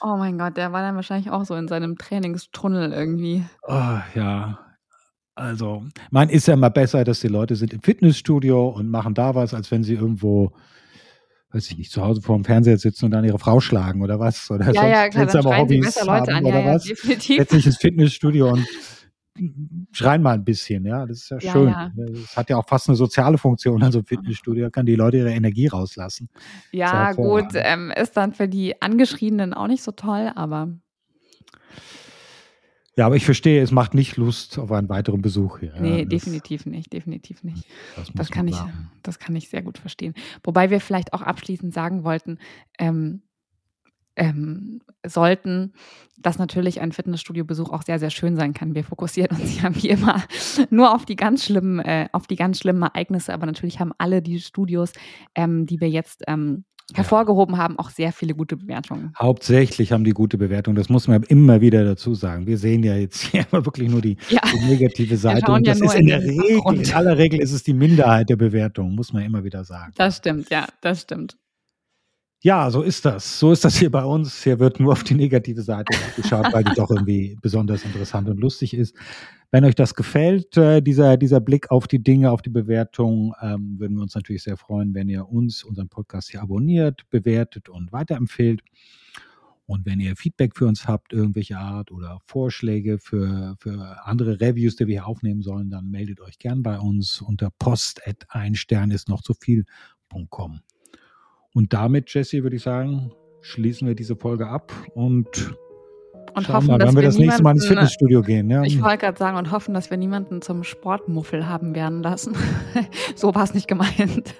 Oh 0.00 0.16
mein 0.16 0.38
Gott, 0.38 0.56
der 0.56 0.72
war 0.72 0.82
dann 0.82 0.94
wahrscheinlich 0.94 1.30
auch 1.30 1.44
so 1.44 1.54
in 1.54 1.68
seinem 1.68 1.96
Trainingstunnel 1.96 2.92
irgendwie. 2.92 3.44
Oh, 3.62 3.98
ja. 4.14 4.58
Also, 5.36 5.84
man 6.10 6.28
ist 6.28 6.46
ja 6.46 6.54
mal 6.54 6.68
besser, 6.68 7.02
dass 7.02 7.20
die 7.20 7.28
Leute 7.28 7.56
sind 7.56 7.72
im 7.72 7.82
Fitnessstudio 7.82 8.68
und 8.68 8.88
machen 8.88 9.14
da 9.14 9.34
was, 9.34 9.52
als 9.52 9.70
wenn 9.70 9.82
sie 9.82 9.94
irgendwo, 9.94 10.52
weiß 11.54 11.70
ich 11.70 11.78
nicht, 11.78 11.92
zu 11.92 12.02
Hause 12.02 12.20
vor 12.20 12.36
dem 12.36 12.44
Fernseher 12.44 12.78
sitzen 12.78 13.06
und 13.06 13.10
dann 13.12 13.24
ihre 13.24 13.38
Frau 13.38 13.60
schlagen 13.60 14.02
oder 14.02 14.18
was. 14.18 14.50
Oder 14.50 14.72
Ja, 14.72 14.86
ja, 14.86 15.08
klar, 15.08 15.26
dann 15.26 15.42
sie 15.42 15.48
Hobbys 15.56 15.84
besser 15.84 16.06
Leute 16.06 16.34
haben 16.34 16.44
an. 16.44 16.46
Ja, 16.46 16.50
oder 16.58 16.64
ja, 16.66 16.74
was. 16.74 16.84
definitiv. 16.84 17.52
Ins 17.52 17.76
Fitnessstudio 17.76 18.50
und 18.52 18.66
schreien 19.92 20.22
mal 20.22 20.34
ein 20.34 20.44
bisschen, 20.44 20.84
ja. 20.84 21.06
Das 21.06 21.18
ist 21.18 21.30
ja, 21.30 21.38
Ja, 21.40 21.52
schön. 21.52 21.68
ja. 21.68 21.90
Es 22.24 22.36
hat 22.36 22.50
ja 22.50 22.56
auch 22.56 22.66
fast 22.66 22.88
eine 22.88 22.96
soziale 22.96 23.38
Funktion, 23.38 23.82
also 23.82 24.02
Fitnessstudio 24.02 24.70
kann 24.70 24.86
die 24.86 24.94
Leute 24.96 25.18
ihre 25.18 25.32
Energie 25.32 25.66
rauslassen. 25.66 26.28
Ja, 26.72 27.12
gut, 27.12 27.48
ähm, 27.54 27.92
ist 27.96 28.16
dann 28.16 28.32
für 28.32 28.48
die 28.48 28.80
Angeschriebenen 28.80 29.54
auch 29.54 29.66
nicht 29.66 29.82
so 29.82 29.92
toll, 29.92 30.30
aber 30.34 30.68
Ja, 32.96 33.06
aber 33.06 33.16
ich 33.16 33.24
verstehe, 33.24 33.60
es 33.60 33.72
macht 33.72 33.94
nicht 33.94 34.16
Lust 34.16 34.58
auf 34.58 34.70
einen 34.70 34.88
weiteren 34.88 35.20
Besuch 35.20 35.58
hier. 35.58 35.74
nee, 35.80 36.00
ja, 36.00 36.04
definitiv 36.04 36.64
nicht, 36.64 36.92
definitiv 36.92 37.42
nicht. 37.42 37.66
Das, 37.96 38.12
Das 38.14 38.30
kann 38.30 38.46
ich, 38.46 38.56
das 39.02 39.18
kann 39.18 39.34
ich 39.34 39.48
sehr 39.48 39.62
gut 39.62 39.78
verstehen. 39.78 40.14
Wobei 40.44 40.70
wir 40.70 40.80
vielleicht 40.80 41.12
auch 41.12 41.22
abschließend 41.22 41.74
sagen 41.74 42.04
wollten, 42.04 42.38
ähm, 42.78 43.22
ähm, 44.16 44.80
sollten, 45.04 45.72
dass 46.18 46.38
natürlich 46.38 46.80
ein 46.80 46.92
Fitnessstudio-Besuch 46.92 47.70
auch 47.70 47.82
sehr, 47.82 47.98
sehr 47.98 48.10
schön 48.10 48.36
sein 48.36 48.54
kann. 48.54 48.74
Wir 48.74 48.84
fokussieren 48.84 49.36
uns 49.36 49.60
ja 49.60 49.74
wie 49.74 49.88
immer 49.88 50.22
nur 50.70 50.94
auf 50.94 51.04
die 51.04 51.16
ganz 51.16 51.44
schlimmen, 51.44 51.80
äh, 51.80 52.08
auf 52.12 52.26
die 52.26 52.36
ganz 52.36 52.60
schlimmen 52.60 52.82
Ereignisse, 52.82 53.34
aber 53.34 53.46
natürlich 53.46 53.80
haben 53.80 53.92
alle 53.98 54.22
die 54.22 54.38
Studios, 54.40 54.92
ähm, 55.34 55.66
die 55.66 55.80
wir 55.80 55.90
jetzt 55.90 56.22
ähm, 56.28 56.64
hervorgehoben 56.92 57.56
haben, 57.56 57.78
auch 57.78 57.90
sehr 57.90 58.12
viele 58.12 58.34
gute 58.34 58.56
Bewertungen. 58.56 59.12
Hauptsächlich 59.18 59.92
haben 59.92 60.04
die 60.04 60.10
gute 60.12 60.36
Bewertung. 60.36 60.74
Das 60.74 60.88
muss 60.88 61.08
man 61.08 61.22
immer 61.24 61.60
wieder 61.60 61.84
dazu 61.84 62.14
sagen. 62.14 62.46
Wir 62.46 62.58
sehen 62.58 62.82
ja 62.82 62.94
jetzt 62.96 63.22
hier 63.22 63.46
wirklich 63.50 63.88
nur 63.88 64.02
die, 64.02 64.16
Ja, 64.28 64.40
die 64.52 64.66
negative 64.66 65.16
Seite. 65.16 65.50
Und 65.50 65.66
ja 65.66 65.72
das 65.72 65.80
nur 65.80 65.88
ist 65.88 66.00
in 66.00 66.06
der 66.08 66.22
Regel, 66.22 66.60
in 66.74 66.92
aller 66.92 67.16
Regel 67.16 67.40
ist 67.40 67.52
es 67.52 67.62
die 67.62 67.74
Minderheit 67.74 68.28
der 68.28 68.36
Bewertung, 68.36 68.94
muss 68.94 69.12
man 69.12 69.22
immer 69.22 69.44
wieder 69.44 69.64
sagen. 69.64 69.92
das 69.96 70.18
stimmt, 70.18 70.50
ja, 70.50 70.66
das 70.80 71.02
stimmt. 71.02 71.36
Ja, 72.44 72.70
so 72.70 72.82
ist 72.82 73.06
das. 73.06 73.38
So 73.38 73.52
ist 73.52 73.64
das 73.64 73.78
hier 73.78 73.90
bei 73.90 74.04
uns. 74.04 74.44
Hier 74.44 74.58
wird 74.58 74.78
nur 74.78 74.92
auf 74.92 75.02
die 75.02 75.14
negative 75.14 75.62
Seite 75.62 75.96
geschaut, 76.14 76.52
weil 76.52 76.62
die 76.62 76.74
doch 76.74 76.90
irgendwie 76.90 77.38
besonders 77.40 77.86
interessant 77.86 78.28
und 78.28 78.38
lustig 78.38 78.74
ist. 78.74 78.94
Wenn 79.50 79.64
euch 79.64 79.74
das 79.74 79.94
gefällt, 79.94 80.54
äh, 80.58 80.82
dieser, 80.82 81.16
dieser 81.16 81.40
Blick 81.40 81.70
auf 81.70 81.88
die 81.88 82.02
Dinge, 82.02 82.30
auf 82.30 82.42
die 82.42 82.50
Bewertung, 82.50 83.34
ähm, 83.40 83.76
würden 83.78 83.96
wir 83.96 84.02
uns 84.02 84.14
natürlich 84.14 84.42
sehr 84.42 84.58
freuen, 84.58 84.92
wenn 84.92 85.08
ihr 85.08 85.26
uns, 85.26 85.64
unseren 85.64 85.88
Podcast 85.88 86.32
hier 86.32 86.42
abonniert, 86.42 87.08
bewertet 87.08 87.70
und 87.70 87.92
weiterempfehlt. 87.92 88.60
Und 89.64 89.86
wenn 89.86 89.98
ihr 89.98 90.14
Feedback 90.14 90.54
für 90.54 90.66
uns 90.66 90.86
habt, 90.86 91.14
irgendwelche 91.14 91.56
Art 91.56 91.90
oder 91.92 92.18
Vorschläge 92.26 92.98
für, 92.98 93.56
für 93.58 94.04
andere 94.04 94.38
Reviews, 94.42 94.76
die 94.76 94.86
wir 94.86 94.96
hier 94.96 95.06
aufnehmen 95.06 95.40
sollen, 95.40 95.70
dann 95.70 95.88
meldet 95.88 96.20
euch 96.20 96.38
gern 96.38 96.62
bei 96.62 96.78
uns 96.78 97.22
unter 97.22 97.48
post 97.58 98.02
ein 98.28 98.54
Stern 98.54 98.90
ist 98.90 99.08
noch 99.08 99.22
zu 99.22 99.32
viel.com. 99.32 100.60
Und 101.54 101.72
damit, 101.72 102.12
Jesse, 102.12 102.42
würde 102.42 102.56
ich 102.56 102.62
sagen, 102.62 103.12
schließen 103.40 103.86
wir 103.88 103.94
diese 103.94 104.16
Folge 104.16 104.46
ab 104.48 104.72
und, 104.94 105.26
Und 106.34 106.44
schauen 106.44 106.56
hoffen, 106.56 106.66
mal, 106.66 106.78
dass 106.78 106.88
wenn 106.88 106.96
wir 106.96 107.02
wir 107.02 107.08
das 107.08 107.18
nächste 107.18 107.42
Mal 107.42 107.52
ins 107.52 107.62
niemanden- 107.62 107.68
Fitnessstudio 107.86 108.22
gehen. 108.22 108.50
Ja? 108.50 108.62
Ich 108.64 108.82
wollte 108.82 108.98
gerade 108.98 109.18
sagen 109.18 109.36
und 109.36 109.50
hoffen, 109.52 109.72
dass 109.74 109.90
wir 109.90 109.96
niemanden 109.96 110.42
zum 110.42 110.64
Sportmuffel 110.64 111.48
haben 111.48 111.74
werden 111.74 112.02
lassen. 112.02 112.34
so 113.14 113.34
war 113.34 113.44
es 113.44 113.54
nicht 113.54 113.68
gemeint. 113.68 114.34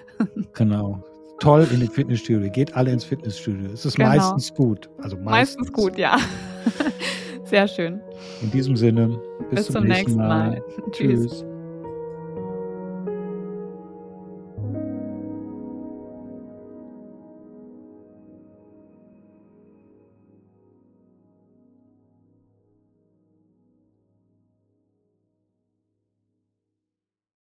Genau. 0.53 1.03
Toll 1.39 1.67
in 1.73 1.79
den 1.81 1.89
Fitnessstudio. 1.89 2.49
Geht 2.51 2.75
alle 2.75 2.91
ins 2.91 3.03
Fitnessstudio. 3.03 3.71
Es 3.71 3.85
ist 3.85 3.95
Genau. 3.97 4.09
meistens 4.09 4.53
gut. 4.53 4.89
Also 4.99 5.17
meistens, 5.17 5.67
Meistens 5.67 5.73
gut, 5.73 5.97
ja. 5.97 6.17
Sehr 7.43 7.67
schön. 7.67 8.01
In 8.41 8.51
diesem 8.51 8.75
Sinne, 8.75 9.19
bis, 9.49 9.67
Bis, 9.67 9.73
zum 9.73 9.83
nächsten 9.85 10.17
Mal. 10.17 10.61
Tschüss. 10.91 11.29
Tschüss. 11.29 11.45